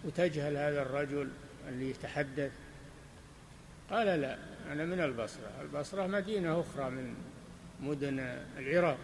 وتجهل 0.05 0.57
هذا 0.57 0.83
الرجل 0.83 1.29
اللي 1.69 1.91
يتحدث؟ 1.91 2.53
قال 3.91 4.07
لا 4.07 4.39
أنا 4.73 4.85
من 4.85 5.01
البصرة. 5.01 5.51
البصرة 5.63 6.07
مدينة 6.07 6.61
أخرى 6.61 6.91
من 6.91 7.15
مدن 7.81 8.19
العراق. 8.59 8.99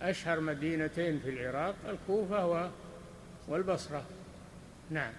أشهر 0.00 0.40
مدينتين 0.40 1.18
في 1.18 1.30
العراق 1.30 1.74
الكوفة 1.88 2.70
والبصرة. 3.48 4.02
نعم. 4.90 5.12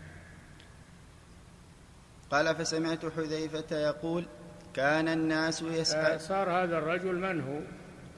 قال 2.32 2.56
فسمعت 2.56 3.06
حذيفة 3.06 3.78
يقول 3.78 4.26
كان 4.74 5.08
الناس 5.08 5.62
يسأل 5.62 6.22
صار 6.22 6.50
هذا 6.50 6.78
الرجل 6.78 7.16
من 7.16 7.42
هو؟ 7.42 7.60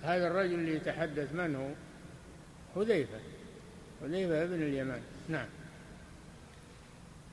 هذا 0.03 0.27
الرجل 0.27 0.53
اللي 0.53 0.75
يتحدث 0.75 1.33
من 1.33 1.55
هو؟ 1.55 1.69
حذيفة. 2.75 3.19
حذيفة 4.01 4.43
ابن 4.43 4.61
اليمان. 4.61 5.01
نعم. 5.29 5.47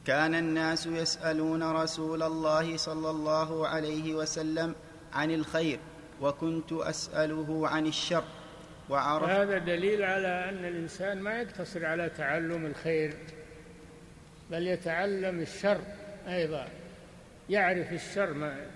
كان 0.05 0.35
الناس 0.35 0.87
يسألون 0.87 1.63
رسول 1.63 2.23
الله 2.23 2.77
صلى 2.77 3.11
الله 3.11 3.69
عليه 3.69 4.15
وسلم 4.15 4.75
عن 5.13 5.31
الخير 5.31 5.79
وكنت 6.21 6.73
أسأله 6.73 7.69
عن 7.69 7.87
الشر. 7.87 8.25
وعرف 8.91 9.29
هذا 9.29 9.59
دليل 9.59 10.03
على 10.03 10.49
أن 10.49 10.65
الإنسان 10.65 11.21
ما 11.21 11.41
يقتصر 11.41 11.87
على 11.87 12.09
تعلم 12.09 12.67
الخير 12.67 13.15
بل 14.51 14.67
يتعلم 14.67 15.41
الشر 15.41 15.81
أيضا. 16.29 16.69
يعرف 17.51 17.93
الشر 17.93 18.33
ما 18.33 18.67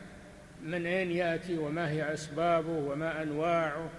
من 0.62 0.86
أين 0.86 1.10
يأتي 1.10 1.58
وما 1.58 1.90
هي 1.90 2.14
أسبابه 2.14 2.70
وما 2.70 3.22
أنواعه 3.22 3.90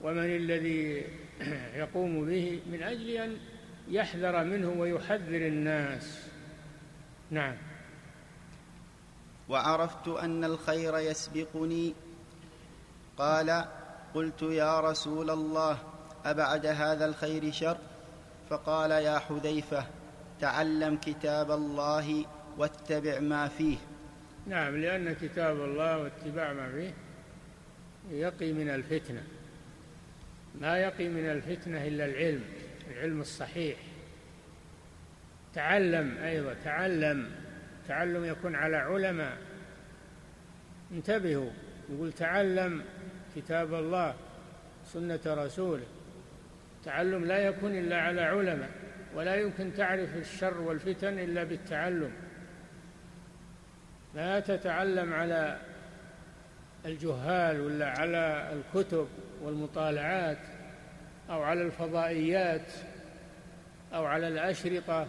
ومن 0.00 0.36
الذي 0.36 1.06
يقوم 1.82 2.26
به 2.26 2.60
من 2.66 2.82
أجل 2.82 3.10
أن 3.10 3.36
يحذر 3.88 4.44
منه 4.44 4.68
ويحذر 4.68 5.46
الناس. 5.46 6.28
نعم. 7.30 7.56
وعرفت 9.48 10.08
أن 10.08 10.44
الخير 10.44 10.98
يسبقني. 10.98 11.94
قال 13.18 13.64
قلت 14.14 14.42
يا 14.42 14.80
رسول 14.80 15.30
الله 15.30 15.78
أبعد 16.24 16.66
هذا 16.66 17.06
الخير 17.06 17.52
شر؟ 17.52 17.78
فقال 18.50 18.90
يا 18.90 19.18
حذيفة 19.18 19.86
تعلم 20.40 20.96
كتاب 20.96 21.50
الله 21.50 22.26
واتبع 22.58 23.20
ما 23.20 23.48
فيه. 23.48 23.76
نعم 24.46 24.76
لأن 24.76 25.12
كتاب 25.12 25.56
الله 25.56 25.98
واتباع 25.98 26.52
ما 26.52 26.72
فيه 26.72 26.94
يقي 28.10 28.52
من 28.52 28.68
الفتنة. 28.70 29.22
ما 30.60 30.78
يقي 30.78 31.08
من 31.08 31.30
الفتنة 31.30 31.86
إلا 31.86 32.04
العلم 32.04 32.44
العلم 32.90 33.20
الصحيح. 33.20 33.78
تعلم 35.54 36.18
أيضا 36.18 36.54
تعلم 36.64 37.30
تعلم 37.88 38.24
يكون 38.24 38.54
على 38.54 38.76
علماء. 38.76 39.38
انتبهوا 40.92 41.50
يقول 41.90 42.12
تعلم 42.12 42.84
كتاب 43.36 43.74
الله 43.74 44.14
سنة 44.84 45.20
رسوله. 45.26 45.86
تعلم 46.84 47.24
لا 47.24 47.38
يكون 47.38 47.78
إلا 47.78 48.02
على 48.02 48.20
علماء 48.20 48.70
ولا 49.14 49.34
يمكن 49.34 49.74
تعرف 49.74 50.16
الشر 50.16 50.60
والفتن 50.60 51.18
إلا 51.18 51.44
بالتعلم. 51.44 52.12
لا 54.14 54.40
تتعلم 54.40 55.12
على 55.12 55.60
الجهال 56.86 57.60
ولا 57.60 57.88
على 57.88 58.52
الكتب 58.52 59.08
والمطالعات 59.42 60.38
أو 61.30 61.42
على 61.42 61.62
الفضائيات 61.62 62.72
أو 63.94 64.04
على 64.04 64.28
الأشرطة. 64.28 65.06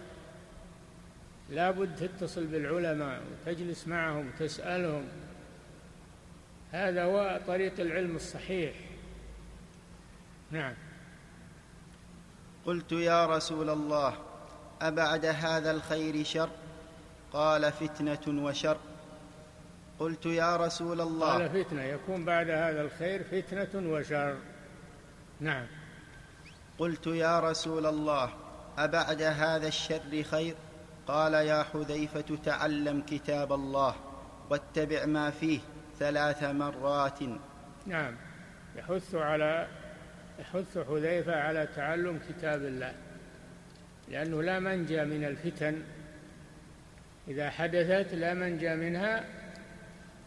لا 1.49 1.71
بد 1.71 1.95
تتصل 1.95 2.45
بالعلماء 2.45 3.21
وتجلس 3.31 3.87
معهم 3.87 4.27
وتسألهم 4.27 5.03
هذا 6.71 7.03
هو 7.03 7.39
طريق 7.47 7.79
العلم 7.79 8.15
الصحيح. 8.15 8.73
نعم. 10.51 10.73
قلت 12.65 12.91
يا 12.91 13.25
رسول 13.25 13.69
الله 13.69 14.13
أبعد 14.81 15.25
هذا 15.25 15.71
الخير 15.71 16.23
شر؟ 16.23 16.49
قال 17.33 17.71
فتنة 17.71 18.43
وشر. 18.43 18.77
قلت 19.99 20.25
يا 20.25 20.57
رسول 20.57 21.01
الله. 21.01 21.31
قال 21.31 21.65
فتنة. 21.65 21.83
يكون 21.83 22.25
بعد 22.25 22.49
هذا 22.49 22.81
الخير 22.81 23.23
فتنة 23.23 23.91
وشر. 23.91 24.37
نعم. 25.39 25.67
قلت 26.79 27.07
يا 27.07 27.39
رسول 27.39 27.85
الله 27.85 28.29
أبعد 28.77 29.21
هذا 29.21 29.67
الشر 29.67 30.23
خير؟ 30.23 30.55
قال 31.07 31.33
يا 31.33 31.63
حذيفة 31.63 32.37
تعلم 32.45 33.01
كتاب 33.01 33.53
الله 33.53 33.95
واتبع 34.49 35.05
ما 35.05 35.29
فيه. 35.29 35.59
ثلاث 36.01 36.43
مرات. 36.43 37.19
نعم. 37.85 38.15
يحث 38.75 39.15
على 39.15 39.67
يحث 40.39 40.77
حذيفة 40.77 41.35
على 41.35 41.67
تعلم 41.75 42.19
كتاب 42.29 42.65
الله. 42.65 42.93
لأنه 44.09 44.43
لا 44.43 44.59
منجى 44.59 45.05
من 45.05 45.25
الفتن. 45.25 45.81
إذا 47.27 47.49
حدثت 47.49 48.13
لا 48.13 48.33
منجى 48.33 48.75
منها 48.75 49.25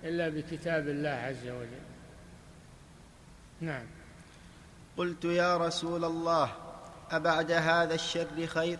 إلا 0.04 0.28
بكتاب 0.28 0.88
الله 0.88 1.10
عز 1.10 1.48
وجل. 1.48 1.84
نعم. 3.60 3.86
قلت 4.96 5.24
يا 5.24 5.56
رسول 5.56 6.04
الله 6.04 6.52
أبعد 7.10 7.50
هذا 7.50 7.94
الشر 7.94 8.46
خير؟ 8.46 8.78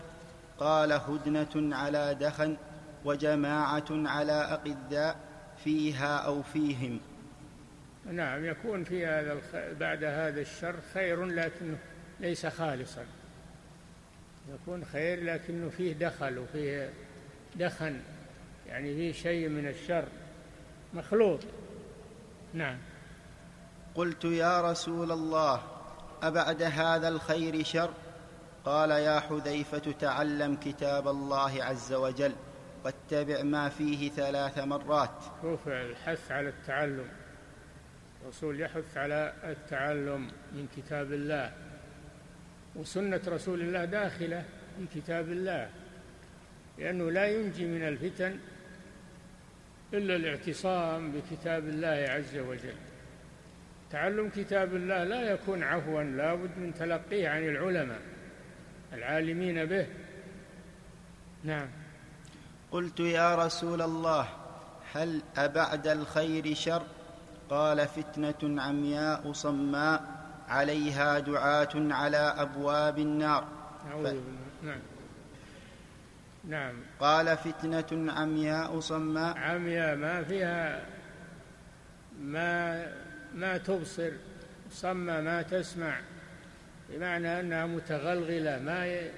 قال 0.59 0.91
هدنة 0.91 1.75
على 1.75 2.15
دخن 2.15 2.57
وجماعة 3.05 3.89
على 3.91 4.31
أقداء. 4.31 5.24
فيها 5.65 6.17
أو 6.17 6.41
فيهم. 6.41 6.99
نعم 8.11 8.45
يكون 8.45 8.83
في 8.83 9.05
هذا 9.05 9.33
الخ... 9.33 9.79
بعد 9.79 10.03
هذا 10.03 10.41
الشر 10.41 10.75
خير 10.93 11.25
لكنه 11.25 11.77
ليس 12.19 12.45
خالصا. 12.45 13.05
يكون 14.53 14.85
خير 14.85 15.23
لكنه 15.23 15.69
فيه 15.69 15.93
دخل 15.93 16.39
وفيه 16.39 16.89
دخن 17.55 17.99
يعني 18.67 18.95
فيه 18.95 19.11
شيء 19.11 19.49
من 19.49 19.67
الشر. 19.67 20.05
مخلوط. 20.93 21.39
نعم. 22.53 22.77
قلت 23.95 24.25
يا 24.25 24.71
رسول 24.71 25.11
الله 25.11 25.61
أبعد 26.23 26.61
هذا 26.61 27.07
الخير 27.07 27.63
شر؟ 27.63 27.89
قال 28.65 28.91
يا 28.91 29.19
حذيفة 29.19 29.91
تعلم 29.99 30.55
كتاب 30.55 31.07
الله 31.07 31.63
عز 31.63 31.93
وجل. 31.93 32.35
واتبع 32.85 33.43
ما 33.43 33.69
فيه 33.69 34.09
ثلاث 34.09 34.57
مرات. 34.57 35.23
شوف 35.41 35.67
الحث 35.67 36.31
على 36.31 36.49
التعلم. 36.49 37.07
الرسول 38.21 38.61
يحث 38.61 38.97
على 38.97 39.33
التعلم 39.43 40.31
من 40.53 40.67
كتاب 40.77 41.13
الله. 41.13 41.53
وسنة 42.75 43.21
رسول 43.27 43.61
الله 43.61 43.85
داخلة 43.85 44.45
في 44.77 45.01
كتاب 45.01 45.31
الله. 45.31 45.69
لأنه 46.77 47.11
لا 47.11 47.25
ينجي 47.25 47.65
من 47.65 47.87
الفتن 47.87 48.39
إلا 49.93 50.15
الاعتصام 50.15 51.11
بكتاب 51.11 51.67
الله 51.67 52.05
عز 52.09 52.37
وجل. 52.37 52.75
تعلم 53.91 54.29
كتاب 54.29 54.75
الله 54.75 55.03
لا 55.03 55.21
يكون 55.31 55.63
عفوا 55.63 56.03
لا 56.03 56.33
بد 56.35 56.57
من 56.57 56.73
تلقيه 56.73 57.29
عن 57.29 57.43
العلماء 57.43 58.01
العالمين 58.93 59.65
به. 59.65 59.87
نعم. 61.43 61.67
قلت 62.75 62.99
يا 62.99 63.35
رسول 63.35 63.81
الله 63.81 64.27
هل 64.93 65.21
أبعد 65.37 65.87
الخير 65.87 66.53
شر؟ 66.53 66.83
قال 67.49 67.87
فتنة 67.87 68.61
عمياء 68.61 69.31
صماء 69.31 70.03
عليها 70.49 71.19
دعاة 71.19 71.69
على 71.75 72.17
أبواب 72.17 72.99
النار. 72.99 73.47
ف... 74.03 74.07
نعم. 74.63 74.79
نعم. 76.43 76.75
قال 76.99 77.37
فتنة 77.37 78.13
عمياء 78.13 78.79
صماء. 78.79 79.37
عمياء 79.37 79.95
ما 79.95 80.23
فيها 80.23 80.85
ما 82.21 82.87
ما 83.33 83.57
تبصر. 83.57 84.11
صمة 84.71 85.21
ما 85.21 85.41
تسمع. 85.41 85.99
بمعنى 86.89 87.39
أنها 87.39 87.65
متغلغلة 87.65 88.59
ما 88.59 89.09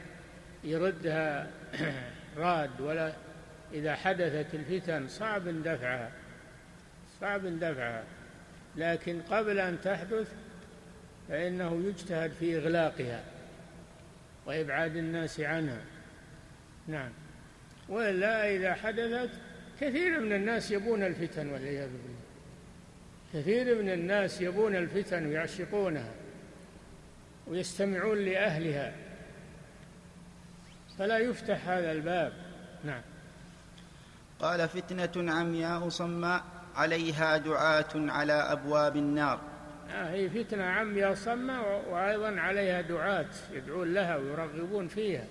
يردها 0.64 1.47
راد 2.38 2.82
ولا 2.82 3.26
إذا 3.74 3.95
حدثت 3.95 4.55
الفتن 4.55 5.07
صعب 5.07 5.47
دفعها 5.47 6.11
صعب 7.22 7.45
دفعها. 7.45 8.03
لكن 8.76 9.22
قبل 9.22 9.59
أن 9.59 9.82
تحدث 9.82 10.34
فإنه 11.30 11.84
يجتهد 11.86 12.32
في 12.32 12.57
إغلاقها 12.57 13.24
وإبعاد 14.45 14.95
الناس 14.95 15.39
عنها. 15.39 15.82
نعم. 16.88 17.11
وإلا 17.89 18.55
إذا 18.55 18.74
حدثت 18.74 19.30
كثير 19.82 20.20
من 20.20 20.34
الناس 20.34 20.72
يبون 20.72 21.03
الفتن 21.03 21.49
والعياذ 21.49 21.89
بالله. 21.89 22.18
كثير 23.34 23.82
من 23.82 23.89
الناس 23.89 24.41
يبون 24.41 24.76
الفتن 24.76 25.28
ويعشقونها 25.28 26.11
ويستمعون 27.47 28.18
لأهلها. 28.18 28.93
فلا 30.99 31.18
يفتح 31.18 31.68
هذا 31.68 31.91
الباب. 31.91 32.34
نعم. 32.84 33.01
قال 34.39 34.69
فتنة 34.69 35.33
عمياء 35.33 35.89
صماء 35.89 36.43
عليها 36.75 37.38
دعاة 37.38 37.89
على 37.95 38.33
أبواب 38.33 38.95
النار. 38.95 39.39
آه 39.89 40.09
هي 40.09 40.29
فتنة 40.29 40.63
عمياء 40.63 41.13
صماء 41.13 41.89
وأيضا 41.89 42.39
عليها 42.39 42.81
دعاة 42.81 43.29
يدعون 43.51 43.93
لها 43.93 44.15
ويرغبون 44.15 44.88
فيها. 44.88 45.25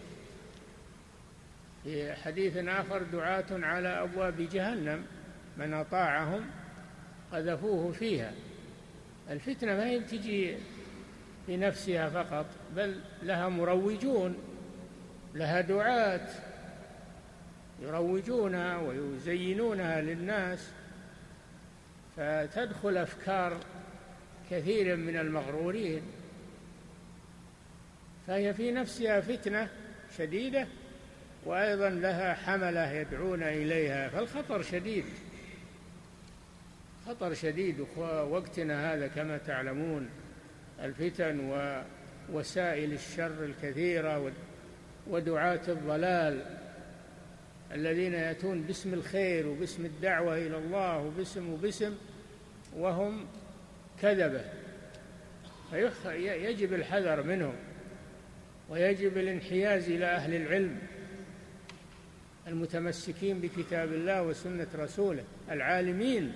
في 1.84 2.12
حديث 2.12 2.57
آخر 2.57 3.02
دعاة 3.02 3.46
على 3.50 3.88
أبواب 3.88 4.48
جهنم 4.52 5.07
من 5.57 5.74
أطاعهم 5.74 6.46
قذفوه 7.32 7.92
فيها. 7.92 8.32
الفتنة 9.30 9.76
ما 9.76 9.86
هي 9.86 10.00
في 11.46 11.57
نفسها 11.57 12.09
فقط 12.09 12.46
بل 12.76 13.00
لها 13.22 13.48
مروجون 13.48 14.36
لها 15.34 15.61
دعاة. 15.61 16.28
يروجونها 17.83 18.77
ويزينونها 18.77 20.01
للناس 20.01 20.70
فتدخل 22.16 22.97
أفكار 22.97 23.61
كثير 24.51 24.97
من 24.97 25.16
المغرورين. 25.16 26.03
فهي 28.27 28.55
في 28.55 28.72
نفسها 28.72 29.20
فتنة 29.20 29.68
شديدة 30.18 30.66
وأيضا 31.45 31.89
لها 31.89 32.35
حملة 32.35 32.93
يدعون 32.93 33.43
إليها 33.43 34.09
فالخطر 34.09 34.62
شديد. 34.62 35.05
خطر 37.07 37.35
شديد 37.35 37.87
وقتنا 38.31 38.95
هذا 38.95 39.07
كما 39.07 39.39
تعلمون 39.39 40.09
الفتن 40.83 41.41
ووسائل 42.31 42.93
الشر 42.93 43.45
الكثيرة 43.45 44.33
ودعاة 45.07 45.61
الضلال. 45.68 46.65
الذين 47.72 48.14
يأتون 48.14 48.62
باسم 48.62 48.94
الخير 48.94 49.46
وباسم 49.46 49.84
الدعوة 49.84 50.38
إلى 50.38 50.58
الله 50.58 50.98
وباسم 50.98 51.52
وباسم 51.52 51.94
وهم 52.76 53.26
كذبة. 54.02 54.44
فيجب 56.02 56.72
الحذر 56.72 57.22
منهم 57.22 57.54
ويجب 58.68 59.18
الانحياز 59.18 59.90
إلى 59.90 60.04
أهل 60.04 60.34
العلم 60.34 60.78
المتمسكين 62.46 63.40
بكتاب 63.40 63.92
الله 63.92 64.22
وسنة 64.22 64.66
رسوله 64.74 65.24
العالمين 65.50 66.32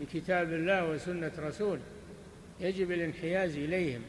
بكتاب 0.00 0.52
الله 0.52 0.90
وسنة 0.90 1.32
رسوله. 1.38 1.82
يجب 2.60 2.92
الانحياز 2.92 3.56
إليهم 3.56 4.02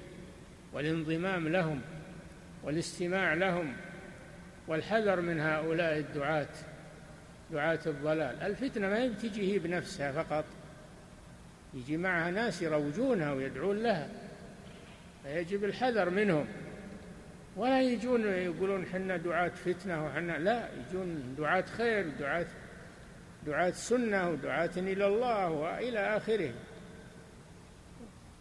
والانضمام 0.74 1.48
لهم 1.48 1.82
والاستماع 2.64 3.34
لهم 3.34 3.74
والحذر 4.68 5.22
من 5.22 5.40
هؤلاء 5.40 5.98
الدعاة 5.98 6.48
دعاة 7.52 7.80
الضلال. 7.86 8.42
الفتنة 8.42 8.90
ما 8.90 9.08
تجي 9.08 9.54
هي 9.54 9.60
بنفسها 9.60 10.24
فقط 10.24 10.46
يجي 11.74 11.98
معها 11.98 12.32
ناس 12.32 12.62
يروجونها 12.62 13.34
ويدعون 13.34 13.84
لها 13.84 14.10
فيجب 15.24 15.64
الحذر 15.64 16.10
منهم. 16.10 16.46
ولا 17.56 17.82
يجون 17.82 18.26
يقولون 18.26 18.86
حنا 18.86 19.18
دعاة 19.18 19.50
فتنة 19.50 20.06
وحنا 20.06 20.38
لا 20.38 20.70
يجون 20.74 21.36
دعاة 21.38 21.62
خير 21.62 22.10
دعاة 22.20 22.48
دعاة 23.46 23.72
سنة 23.72 24.30
ودعاة 24.30 24.72
إلى 24.78 25.08
الله 25.08 25.50
وإلى 25.50 26.00
آخره. 26.00 26.54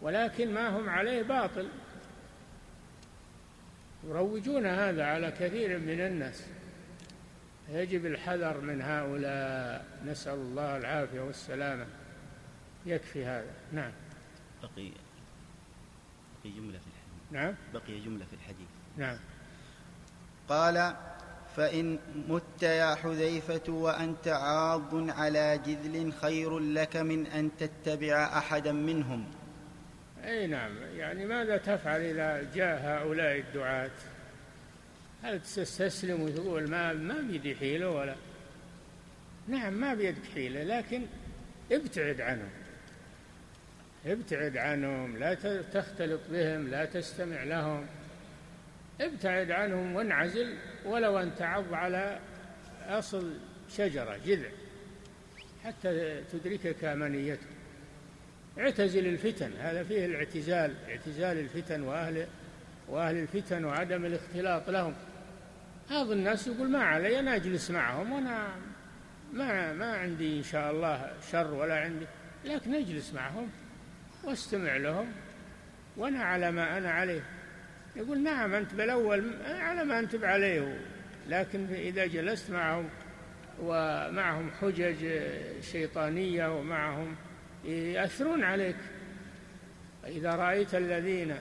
ولكن 0.01 0.53
ما 0.53 0.69
هم 0.69 0.89
عليه 0.89 1.21
باطل. 1.21 1.67
يروجون 4.07 4.65
هذا 4.65 5.05
على 5.05 5.31
كثير 5.31 5.79
من 5.79 5.99
الناس. 5.99 6.43
يجب 7.69 8.05
الحذر 8.05 8.61
من 8.61 8.81
هؤلاء. 8.81 9.85
نسأل 10.05 10.33
الله 10.33 10.77
العافية 10.77 11.21
والسلامة. 11.21 11.85
يكفي 12.85 13.25
هذا. 13.25 13.53
نعم. 13.71 13.91
بقي 14.63 14.91
بقي 16.43 16.51
جملة 16.51 16.79
في 16.79 16.87
الحديث. 16.87 17.31
نعم. 17.31 17.55
بقي 17.73 17.99
جملة 17.99 18.25
في 18.25 18.33
الحديث. 18.33 18.67
نعم. 18.97 19.17
قال 20.49 20.95
فإن 21.55 21.99
مت 22.27 22.63
يا 22.63 22.95
حذيفة 22.95 23.73
وأنت 23.73 24.27
عاض 24.27 25.09
على 25.09 25.59
جذل 25.65 26.13
خير 26.13 26.59
لك 26.59 26.95
من 26.95 27.27
أن 27.27 27.49
تتبع 27.57 28.37
أحدا 28.37 28.71
منهم. 28.71 29.25
أي 30.25 30.47
نعم. 30.47 30.71
يعني 30.97 31.25
ماذا 31.25 31.57
تفعل 31.57 32.01
إذا 32.01 32.47
جاء 32.55 32.81
هؤلاء 32.83 33.39
الدعاة؟ 33.39 33.91
هل 35.23 35.41
تستسلم 35.41 36.21
وتقول 36.21 36.69
ما 36.69 36.93
ما 36.93 37.21
بيدي 37.21 37.55
حيلة 37.55 37.89
ولا؟ 37.89 38.15
نعم 39.47 39.73
ما 39.73 39.93
بيدك 39.93 40.25
حيلة 40.33 40.63
لكن 40.63 41.05
ابتعد 41.71 42.21
عنهم. 42.21 42.49
ابتعد 44.05 44.57
عنهم 44.57 45.17
لا 45.17 45.33
تختلط 45.73 46.21
بهم 46.31 46.67
لا 46.67 46.85
تستمع 46.85 47.43
لهم. 47.43 47.85
ابتعد 49.01 49.51
عنهم 49.51 49.95
وانعزل 49.95 50.57
ولو 50.85 51.17
أن 51.17 51.35
تعض 51.35 51.73
على 51.73 52.19
أصل 52.87 53.33
شجرة 53.77 54.19
جذع. 54.25 54.49
حتى 55.63 56.21
تدركك 56.31 56.83
أمانيته 56.83 57.52
اعتزل 58.59 59.07
الفتن 59.07 59.51
هذا 59.59 59.83
فيه 59.83 60.05
الاعتزال 60.05 60.73
اعتزال 60.89 61.37
الفتن 61.37 61.81
وأهل 61.81 62.27
وأهل 62.89 63.15
الفتن 63.15 63.65
وعدم 63.65 64.05
الاختلاط 64.05 64.69
لهم. 64.69 64.93
بعض 65.91 66.11
الناس 66.11 66.47
يقول 66.47 66.69
ما 66.69 66.83
علي 66.83 67.19
أنا 67.19 67.35
أجلس 67.35 67.71
معهم 67.71 68.11
وأنا 68.11 68.47
ما 69.33 69.73
ما 69.73 69.97
عندي 69.97 70.37
إن 70.37 70.43
شاء 70.43 70.71
الله 70.71 71.11
شر 71.31 71.53
ولا 71.53 71.79
عندي 71.79 72.05
لكن 72.45 72.73
أجلس 72.73 73.13
معهم 73.13 73.49
وأستمع 74.23 74.77
لهم 74.77 75.11
وأنا 75.97 76.23
على 76.23 76.51
ما 76.51 76.77
أنا 76.77 76.91
عليه. 76.91 77.23
يقول 77.95 78.23
نعم 78.23 78.53
أنت 78.53 78.73
بالأول 78.73 79.33
على 79.45 79.83
ما 79.83 79.99
أنت 79.99 80.23
عليه 80.23 80.79
لكن 81.29 81.67
إذا 81.73 82.05
جلست 82.05 82.51
معهم 82.51 82.89
ومعهم 83.61 84.51
حجج 84.61 85.21
شيطانية 85.61 86.57
ومعهم 86.57 87.15
يأثرون 87.65 88.43
عليك. 88.43 88.75
فإذا 90.03 90.35
رأيت 90.35 90.75
الذين 90.75 91.35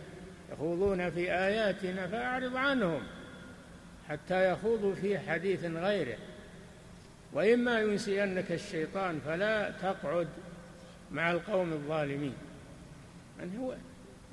يخوضون 0.53 1.11
في 1.11 1.33
آياتنا 1.33 2.07
فأعرض 2.07 2.57
عنهم 2.57 3.03
حتى 4.09 4.51
يخوضوا 4.53 4.95
في 4.95 5.19
حديث 5.19 5.65
غيره. 5.65 6.19
وإما 7.33 7.81
ينسينك 7.81 8.53
الشيطان 8.53 9.21
فلا 9.27 9.71
تقعد 9.71 10.29
مع 11.11 11.31
القوم 11.31 11.73
الظالمين. 11.73 12.35
من 13.39 13.57
هو؟ 13.57 13.75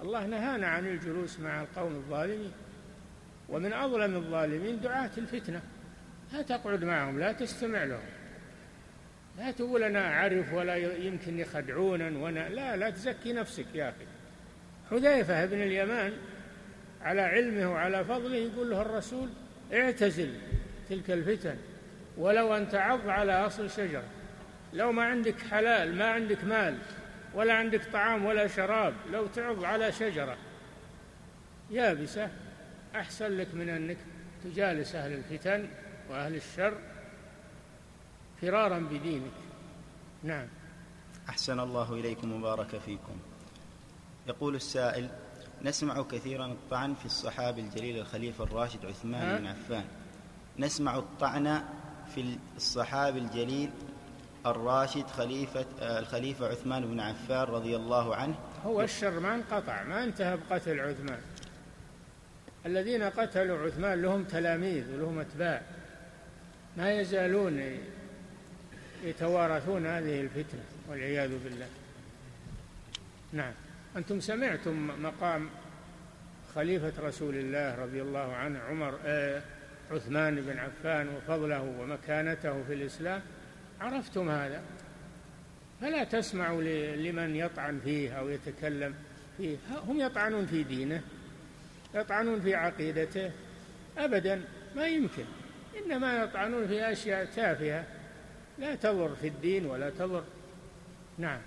الله 0.01 0.25
نهانا 0.25 0.67
عن 0.67 0.87
الجلوس 0.87 1.39
مع 1.39 1.61
القوم 1.61 1.95
الظالمين. 1.95 2.51
ومن 3.49 3.73
أظلم 3.73 4.15
الظالمين 4.15 4.81
دعاة 4.81 5.11
الفتنة. 5.17 5.61
لا 6.33 6.41
تقعد 6.41 6.83
معهم 6.83 7.19
لا 7.19 7.31
تستمع 7.31 7.83
لهم. 7.83 7.99
لا 9.39 9.51
تقول 9.51 9.83
أنا 9.83 10.13
أعرف 10.13 10.53
ولا 10.53 10.75
يمكن 10.75 11.39
يخدعونا 11.39 12.19
وأنا 12.19 12.49
لا 12.49 12.75
لا 12.75 12.89
تزكي 12.89 13.33
نفسك 13.33 13.65
يا 13.73 13.89
أخي. 13.89 14.05
حذيفة 14.91 15.45
بن 15.45 15.61
اليمان 15.61 16.13
على 17.01 17.21
علمه 17.21 17.71
وعلى 17.71 18.05
فضله 18.05 18.35
يقول 18.35 18.69
له 18.69 18.81
الرسول 18.81 19.29
اعتزل 19.73 20.33
تلك 20.89 21.11
الفتن 21.11 21.55
ولو 22.17 22.55
أن 22.57 22.69
تعض 22.69 23.09
على 23.09 23.33
أصل 23.33 23.69
شجرة. 23.69 24.03
لو 24.73 24.91
ما 24.91 25.03
عندك 25.03 25.35
حلال 25.51 25.95
ما 25.95 26.05
عندك 26.05 26.43
مال 26.43 26.77
ولا 27.33 27.53
عندك 27.53 27.81
طعام 27.93 28.25
ولا 28.25 28.47
شراب 28.47 28.93
لو 29.11 29.27
تعض 29.27 29.63
على 29.63 29.91
شجرة 29.91 30.37
يابسة 31.71 32.29
أحسن 32.95 33.37
لك 33.37 33.47
من 33.53 33.69
أنك 33.69 33.97
تجالس 34.43 34.95
أهل 34.95 35.13
الفتن 35.13 35.67
وأهل 36.09 36.35
الشر 36.35 36.73
فرارا 38.41 38.79
بدينك. 38.79 39.31
نعم. 40.23 40.47
أحسن 41.29 41.59
الله 41.59 41.93
إليكم 41.93 42.33
وبارك 42.33 42.77
فيكم. 42.77 43.17
يقول 44.27 44.55
السائل 44.55 45.09
نسمع 45.61 46.01
كثيرا 46.01 46.45
الطعن 46.45 46.93
في 46.93 47.05
الصحابي 47.05 47.61
الجليل 47.61 47.99
الخليفة 47.99 48.43
الراشد 48.43 48.85
عثمان 48.85 49.37
بن 49.37 49.47
عفان. 49.47 49.85
نسمع 50.59 50.97
الطعن 50.97 51.63
في 52.15 52.37
الصحابي 52.57 53.19
الجليل 53.19 53.69
الراشد 54.45 55.07
خليفة 55.07 55.65
الخليفة 55.81 56.47
عثمان 56.47 56.85
بن 56.85 56.99
عفان 56.99 57.43
رضي 57.43 57.75
الله 57.75 58.15
عنه. 58.15 58.35
هو 58.65 58.81
الشر 58.81 59.19
ما 59.19 59.35
انقطع 59.35 59.83
ما 59.83 60.03
انتهى 60.03 60.37
بقتل 60.37 60.79
عثمان. 60.79 61.19
الذين 62.65 63.03
قتلوا 63.03 63.57
عثمان 63.57 64.01
لهم 64.01 64.23
تلاميذ 64.23 64.95
ولهم 64.95 65.19
أتباع. 65.19 65.61
ما 66.77 66.91
يزالون 66.91 67.77
يتوارثون 69.03 69.85
هذه 69.85 70.21
الفتنة 70.21 70.63
والعياذ 70.89 71.31
بالله. 71.43 71.67
نعم. 73.33 73.53
أنتم 73.97 74.19
سمعتم 74.19 75.03
مقام 75.03 75.49
خليفة 76.55 76.93
رسول 76.99 77.35
الله 77.35 77.75
رضي 77.75 78.01
الله 78.01 78.35
عنه 78.35 78.59
عمر 78.59 78.99
آه 79.05 79.41
عثمان 79.91 80.35
بن 80.35 80.57
عفان 80.57 81.09
وفضله 81.09 81.61
ومكانته 81.61 82.63
في 82.63 82.73
الإسلام؟ 82.73 83.21
عرفتم 83.81 84.29
هذا؟ 84.29 84.61
فلا 85.81 86.03
تسمعوا 86.03 86.61
لمن 86.95 87.35
يطعن 87.35 87.79
فيه 87.83 88.11
أو 88.11 88.29
يتكلم 88.29 88.93
فيه. 89.37 89.57
هم 89.87 89.99
يطعنون 89.99 90.45
في 90.45 90.63
دينه 90.63 91.01
يطعنون 91.95 92.41
في 92.41 92.55
عقيدته. 92.55 93.31
أبدا 93.97 94.41
ما 94.75 94.87
يمكن. 94.87 95.25
إنما 95.77 96.23
يطعنون 96.23 96.67
في 96.67 96.91
أشياء 96.91 97.25
تافهة. 97.25 97.85
لا 98.59 98.75
تضر 98.75 99.15
في 99.15 99.27
الدين 99.27 99.65
ولا 99.65 99.89
تضر. 99.89 100.23
نعم. 101.17 101.41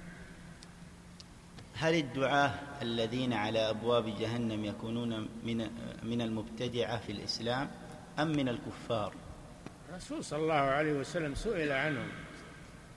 هل 1.75 1.95
الدعاة 1.95 2.55
الذين 2.83 3.33
على 3.33 3.71
أبواب 3.71 4.19
جهنم 4.19 4.65
يكونون 4.65 5.29
من 5.45 5.71
من 6.03 6.21
المبتدعة 6.21 6.99
في 6.99 7.13
الإسلام 7.13 7.71
أم 8.19 8.29
من 8.29 8.49
الكفار؟ 8.49 9.15
الرسول 9.89 10.25
صلى 10.25 10.39
الله 10.39 10.55
عليه 10.55 10.93
وسلم 10.93 11.35
سئل 11.35 11.73
عنهم. 11.73 12.09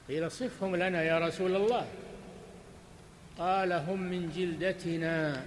قيل 0.08 0.32
صفهم 0.32 0.76
لنا 0.76 1.04
يا 1.04 1.20
رسول 1.20 1.56
الله. 1.56 1.88
قال 3.38 3.74
هم 3.74 4.02
من 4.02 4.30
جلدتنا 4.30 5.46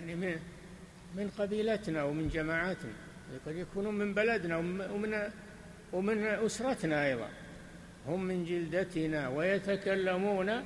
يعني 0.00 0.40
من 1.14 1.30
قبيلتنا 1.38 2.02
ومن 2.02 2.28
جماعتنا. 2.28 2.92
قد 3.46 3.56
يكونون 3.56 3.94
من 3.94 4.14
بلدنا 4.14 4.56
ومن 4.56 5.30
ومن 5.92 6.24
أسرتنا 6.24 7.06
أيضا. 7.06 7.28
هم 8.08 8.24
من 8.24 8.44
جلدتنا 8.44 9.28
ويتكلمون 9.28 10.64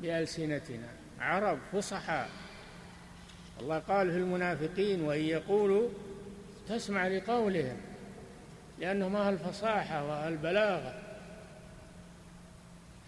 بألسنتنا. 0.00 0.88
عرب 1.20 1.58
فصحاء. 1.72 2.28
الله 3.60 3.78
قال 3.78 4.10
في 4.10 4.16
المنافقين 4.16 5.02
وإن 5.02 5.20
يقولوا 5.20 5.88
تسمع 6.68 7.08
لقولهم 7.08 7.76
لأنهم 8.78 9.16
أهل 9.16 9.32
الفصاحة 9.32 10.04
وأهل 10.08 10.32
البلاغة 10.32 11.02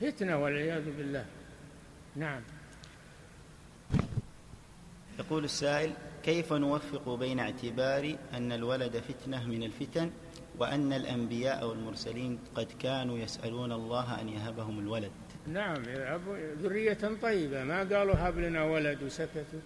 فتنة 0.00 0.36
والعياذ 0.36 0.84
بالله. 0.96 1.26
نعم. 2.16 2.42
يقول 5.18 5.44
السائل 5.44 5.92
كيف 6.22 6.52
نوفق 6.52 7.14
بين 7.14 7.38
اعتبار 7.38 8.16
أن 8.32 8.52
الولد 8.52 8.96
فتنة 8.96 9.46
من 9.46 9.62
الفتن 9.62 10.10
وأن 10.58 10.92
الأنبياء 10.92 11.66
والمرسلين 11.66 12.38
قد 12.54 12.68
كانوا 12.80 13.18
يسألون 13.18 13.72
الله 13.72 14.20
أن 14.20 14.28
يهبهم 14.28 14.78
الولد. 14.78 15.10
نعم 15.46 15.82
ذرية 16.62 16.98
طيبة. 17.22 17.64
ما 17.64 17.78
قالوا 17.78 18.14
هب 18.14 18.38
لنا 18.38 18.64
ولد 18.64 19.02
وسكتوا 19.02 19.60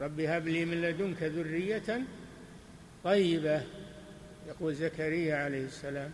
رب 0.00 0.20
هب 0.20 0.48
لي 0.48 0.64
من 0.64 0.82
لدنك 0.82 1.22
ذرية 1.22 2.02
طيبة 3.04 3.62
يقول 4.48 4.74
زكريا 4.74 5.36
عليه 5.36 5.64
السلام. 5.64 6.10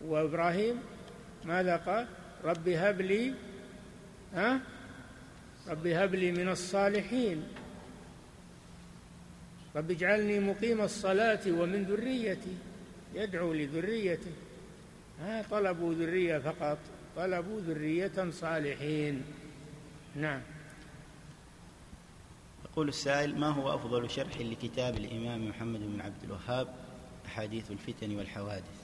وإبراهيم 0.00 0.76
ماذا 1.44 1.76
قال؟ 1.76 2.06
رب 2.44 2.68
هب 2.68 3.00
لي 3.00 3.34
ها؟ 4.34 4.60
رب 5.68 5.86
هب 5.86 6.14
لي 6.14 6.32
من 6.32 6.48
الصالحين. 6.48 7.48
رب 9.76 9.90
اجعلني 9.90 10.40
مقيم 10.40 10.80
الصلاة 10.80 11.40
ومن 11.46 11.82
ذريتي. 11.82 12.56
يدعو 13.14 13.52
لذريته. 13.52 14.32
ما 15.20 15.44
طلبوا 15.50 15.94
ذرية 15.94 16.38
فقط. 16.38 16.78
طلبوا 17.16 17.60
ذرية 17.60 18.30
صالحين. 18.30 19.22
نعم. 20.16 20.40
يقول 22.64 22.88
السائل 22.88 23.38
ما 23.38 23.48
هو 23.48 23.74
أفضل 23.74 24.10
شرح 24.10 24.40
لكتاب 24.40 24.96
الإمام 24.96 25.48
محمد 25.48 25.80
بن 25.80 26.00
عبد 26.00 26.24
الوهاب 26.24 26.68
أحاديث 27.26 27.70
الفتن 27.70 28.16
والحوادث؟ 28.16 28.80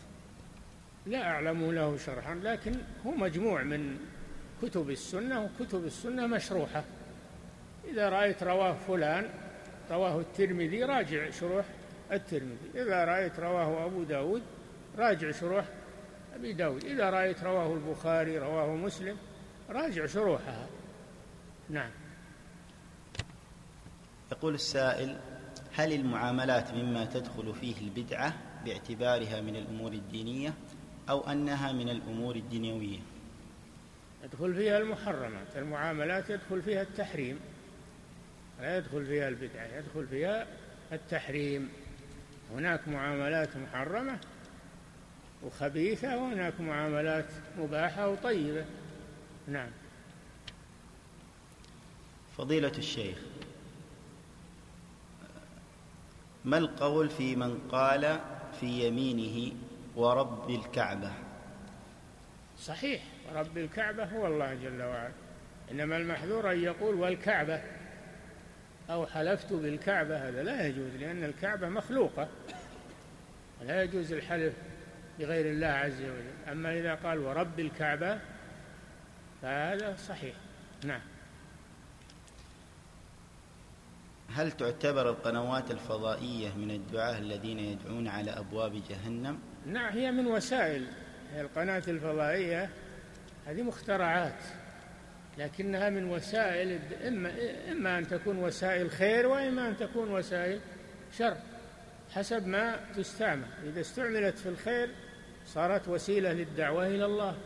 لا 1.07 1.23
أعلم 1.23 1.73
له 1.73 1.97
شرحا 1.97 2.35
لكن 2.35 2.75
هو 3.07 3.11
مجموع 3.11 3.63
من 3.63 3.99
كتب 4.63 4.91
السنة 4.91 5.45
وكتب 5.45 5.85
السنة 5.85 6.27
مشروحة. 6.27 6.85
إذا 7.89 8.09
رأيت 8.09 8.43
رواه 8.43 8.73
فلان 8.73 9.31
رواه 9.91 10.21
الترمذي 10.21 10.85
راجع 10.85 11.31
شروح 11.31 11.65
الترمذي. 12.13 12.71
إذا 12.75 13.05
رأيت 13.05 13.41
رواه 13.41 13.87
أبو 13.87 14.03
داود 14.03 14.43
راجع 14.99 15.31
شروح 15.31 15.65
أبي 16.35 16.53
داود. 16.53 16.85
إذا 16.85 17.11
رأيت 17.11 17.43
رواه 17.43 17.75
البخاري 17.75 18.39
رواه 18.39 18.77
مسلم 18.77 19.17
راجع 19.71 20.07
شروحها. 20.07 20.67
نعم. 21.71 21.91
يقول 24.33 24.55
السائل 24.55 25.17
هل 25.75 25.93
المعاملات 25.93 26.75
مما 26.75 27.05
تدخل 27.05 27.55
فيه 27.55 27.81
البدعة 27.81 28.35
باعتبارها 28.65 29.41
من 29.41 29.57
الأمور 29.57 29.93
الدينية 29.93 30.55
أو 31.11 31.21
أنها 31.31 31.73
من 31.73 31.89
الأمور 31.89 32.37
الدنيوية؟ 32.37 32.99
يدخل 34.25 34.55
فيها 34.55 34.79
المحرمات. 34.79 35.57
المعاملات 35.57 36.31
يدخل 36.31 36.63
فيها 36.63 36.83
التحريم. 36.83 37.41
لا 38.61 38.77
يدخل 38.79 39.07
فيها 39.07 39.29
البدعة 39.29 39.67
يدخل 39.67 40.07
فيها 40.07 40.47
التحريم. 40.93 41.69
هناك 42.53 42.89
معاملات 42.89 43.57
محرمة 43.57 44.19
وخبيثة 45.43 46.17
وهناك 46.17 46.61
معاملات 46.61 47.27
مباحة 47.59 48.09
وطيبة. 48.09 48.65
نعم. 49.49 49.71
فضيلة 52.39 52.73
الشيخ 52.79 53.19
ما 56.45 56.59
القول 56.59 57.09
في 57.11 57.37
من 57.37 57.59
قال 57.73 58.21
في 58.61 58.87
يمينه 58.87 59.53
ورب 59.97 60.51
الكعبة؟ 60.51 61.13
صحيح 62.59 63.03
رب 63.35 63.59
الكعبة 63.59 64.05
هو 64.05 64.27
الله 64.27 64.55
جل 64.55 64.83
وعلا. 64.83 65.13
إنما 65.71 65.97
المحذور 65.97 66.53
أن 66.53 66.61
يقول 66.61 66.95
والكعبة. 66.95 67.63
أو 68.91 69.07
حلفت 69.07 69.53
بالكعبة 69.53 70.29
هذا 70.29 70.43
لا 70.43 70.67
يجوز 70.67 70.97
لأن 71.01 71.25
الكعبة 71.25 71.69
مخلوقة. 71.69 72.29
لا 73.63 73.83
يجوز 73.83 74.13
الحلف 74.13 74.55
بغير 75.19 75.47
الله 75.47 75.67
عز 75.67 76.01
وجل. 76.01 76.53
أما 76.53 76.79
إذا 76.79 76.95
قال 76.95 77.19
ورب 77.19 77.61
الكعبة 77.61 78.19
فهذا 79.43 79.97
صحيح. 79.97 80.35
نعم. 80.85 81.01
هل 84.35 84.53
تعتبر 84.53 85.11
القنوات 85.11 85.71
الفضائية 85.71 86.55
من 86.55 86.71
الدعاة 86.71 87.19
الذين 87.19 87.59
يدعون 87.59 88.09
على 88.09 88.31
أبواب 88.31 88.83
جهنم؟ 88.89 89.39
نعم 89.67 89.93
هي 89.93 90.11
من 90.11 90.27
وسائل. 90.27 90.87
القناة 91.37 91.83
الفضائية 91.89 92.71
هذه 93.47 93.63
مخترعات. 93.63 94.43
لكنها 95.39 95.91
من 95.91 96.05
وسائل 96.05 96.81
إما, 97.07 97.33
إما 97.73 97.99
أن 97.99 98.09
تكون 98.09 98.39
وسائل 98.39 98.91
خير 98.91 99.27
وإما 99.27 99.69
أن 99.69 99.77
تكون 99.77 100.11
وسائل 100.11 100.61
شر 101.19 101.37
حسب 102.15 102.47
ما 102.47 102.81
تستعمل. 102.97 103.49
إذا 103.65 103.81
استعملت 103.81 104.39
في 104.39 104.49
الخير 104.49 104.91
صارت 105.47 105.89
وسيلة 105.89 106.33
للدعوة 106.33 106.87
إلى 106.87 107.05
الله. 107.05 107.37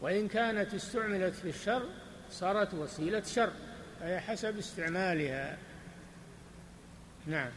وإن 0.00 0.28
كانت 0.28 0.74
استعملت 0.74 1.34
في 1.34 1.48
الشر 1.48 1.82
صارت 2.30 2.74
وسيلة 2.74 3.22
شر 3.22 3.52
فهي 4.00 4.20
حسب 4.20 4.58
استعمالها. 4.58 5.58
نعم. 7.26 7.50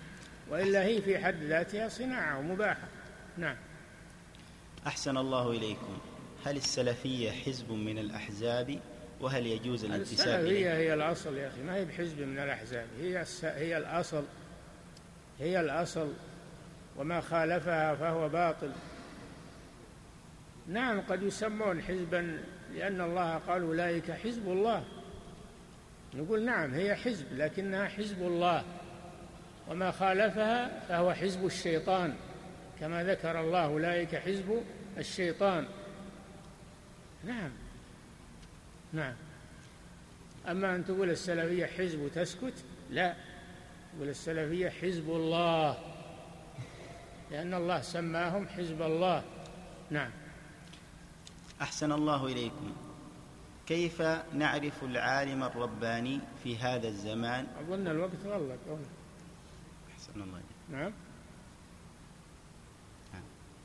وإلا 0.49 0.84
هي 0.84 1.01
في 1.01 1.17
حد 1.17 1.43
ذاتها 1.43 1.88
صناعة 1.88 2.39
ومباحة. 2.39 2.88
نعم. 3.38 3.57
أحسن 4.88 5.17
الله 5.17 5.51
إليكم. 5.51 5.97
هل 6.45 6.57
السلفية 6.57 7.32
حزب 7.32 7.72
من 7.72 7.97
الأحزاب؟ 7.97 8.80
وهل 9.22 9.47
يجوز 9.47 9.86
الانتساب 9.86 10.39
السلفية 10.39 10.74
هي 10.74 10.93
الأصل 10.93 11.38
يا 11.38 11.47
أخي 11.47 11.61
ما 11.61 11.76
هي 11.76 11.86
بحزب 11.86 12.22
من 12.22 12.39
الأحزاب 12.39 12.88
هي 12.99 13.26
هي 13.43 13.78
الأصل 13.78 14.24
هي 15.39 15.59
الأصل 15.59 16.13
وما 16.97 17.22
خالفها 17.22 17.95
فهو 17.95 18.30
باطل. 18.30 18.72
نعم 20.67 21.01
قد 21.01 21.24
يسمون 21.24 21.82
حزبا 21.82 22.43
لأن 22.74 23.01
الله 23.01 23.38
قال 23.38 23.61
أولئك 23.61 24.11
حزب 24.11 24.47
الله. 24.47 24.84
نقول 26.13 26.45
نعم 26.45 26.74
هي 26.74 26.95
حزب 26.95 27.26
لكنها 27.32 27.88
حزب 27.88 28.22
الله. 28.22 28.63
وما 29.67 29.91
خالفها 29.91 30.80
فهو 30.80 31.13
حزب 31.13 31.45
الشيطان. 31.45 32.15
كما 32.80 33.03
ذكر 33.03 33.39
الله 33.39 33.65
أولئك 33.65 34.15
حزب 34.15 34.63
الشيطان. 34.97 35.67
نعم. 37.24 37.51
نعم. 38.94 39.14
أما 40.48 40.76
أن 40.76 40.86
تقول 40.86 41.10
السلفية 41.10 41.66
حزب 41.66 42.00
وتسكت 42.00 42.54
لا. 42.89 43.16
تقول 43.96 44.10
السلفية 44.10 44.70
حزب 44.70 45.10
الله. 45.10 45.78
لأن 47.32 47.54
الله 47.54 47.82
سماهم 47.82 48.48
حزب 48.48 48.82
الله. 48.82 49.24
نعم. 49.89 50.12
أحسن 51.62 51.92
الله 51.92 52.26
إليكم. 52.26 52.72
كيف 53.68 54.02
نعرف 54.34 54.84
العالم 54.84 55.44
الرباني 55.44 56.20
في 56.44 56.58
هذا 56.58 56.88
الزمان؟ 56.88 57.48
أظن 57.60 57.88
الوقت 57.88 58.26
غلق. 58.26 58.80
أحسن 59.94 60.22
الله 60.22 60.38
إليكم. 60.38 60.72
نعم. 60.72 60.92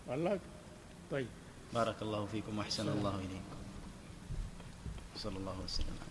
غلق. 0.09 0.41
طيب. 1.11 1.27
بارك 1.75 2.03
الله 2.03 2.27
فيكم 2.27 2.59
وأحسن 2.59 2.89
الله 2.89 3.17
إليكم. 3.17 3.56
صلى 5.17 5.37
الله 5.37 5.57
وسلم. 5.65 6.06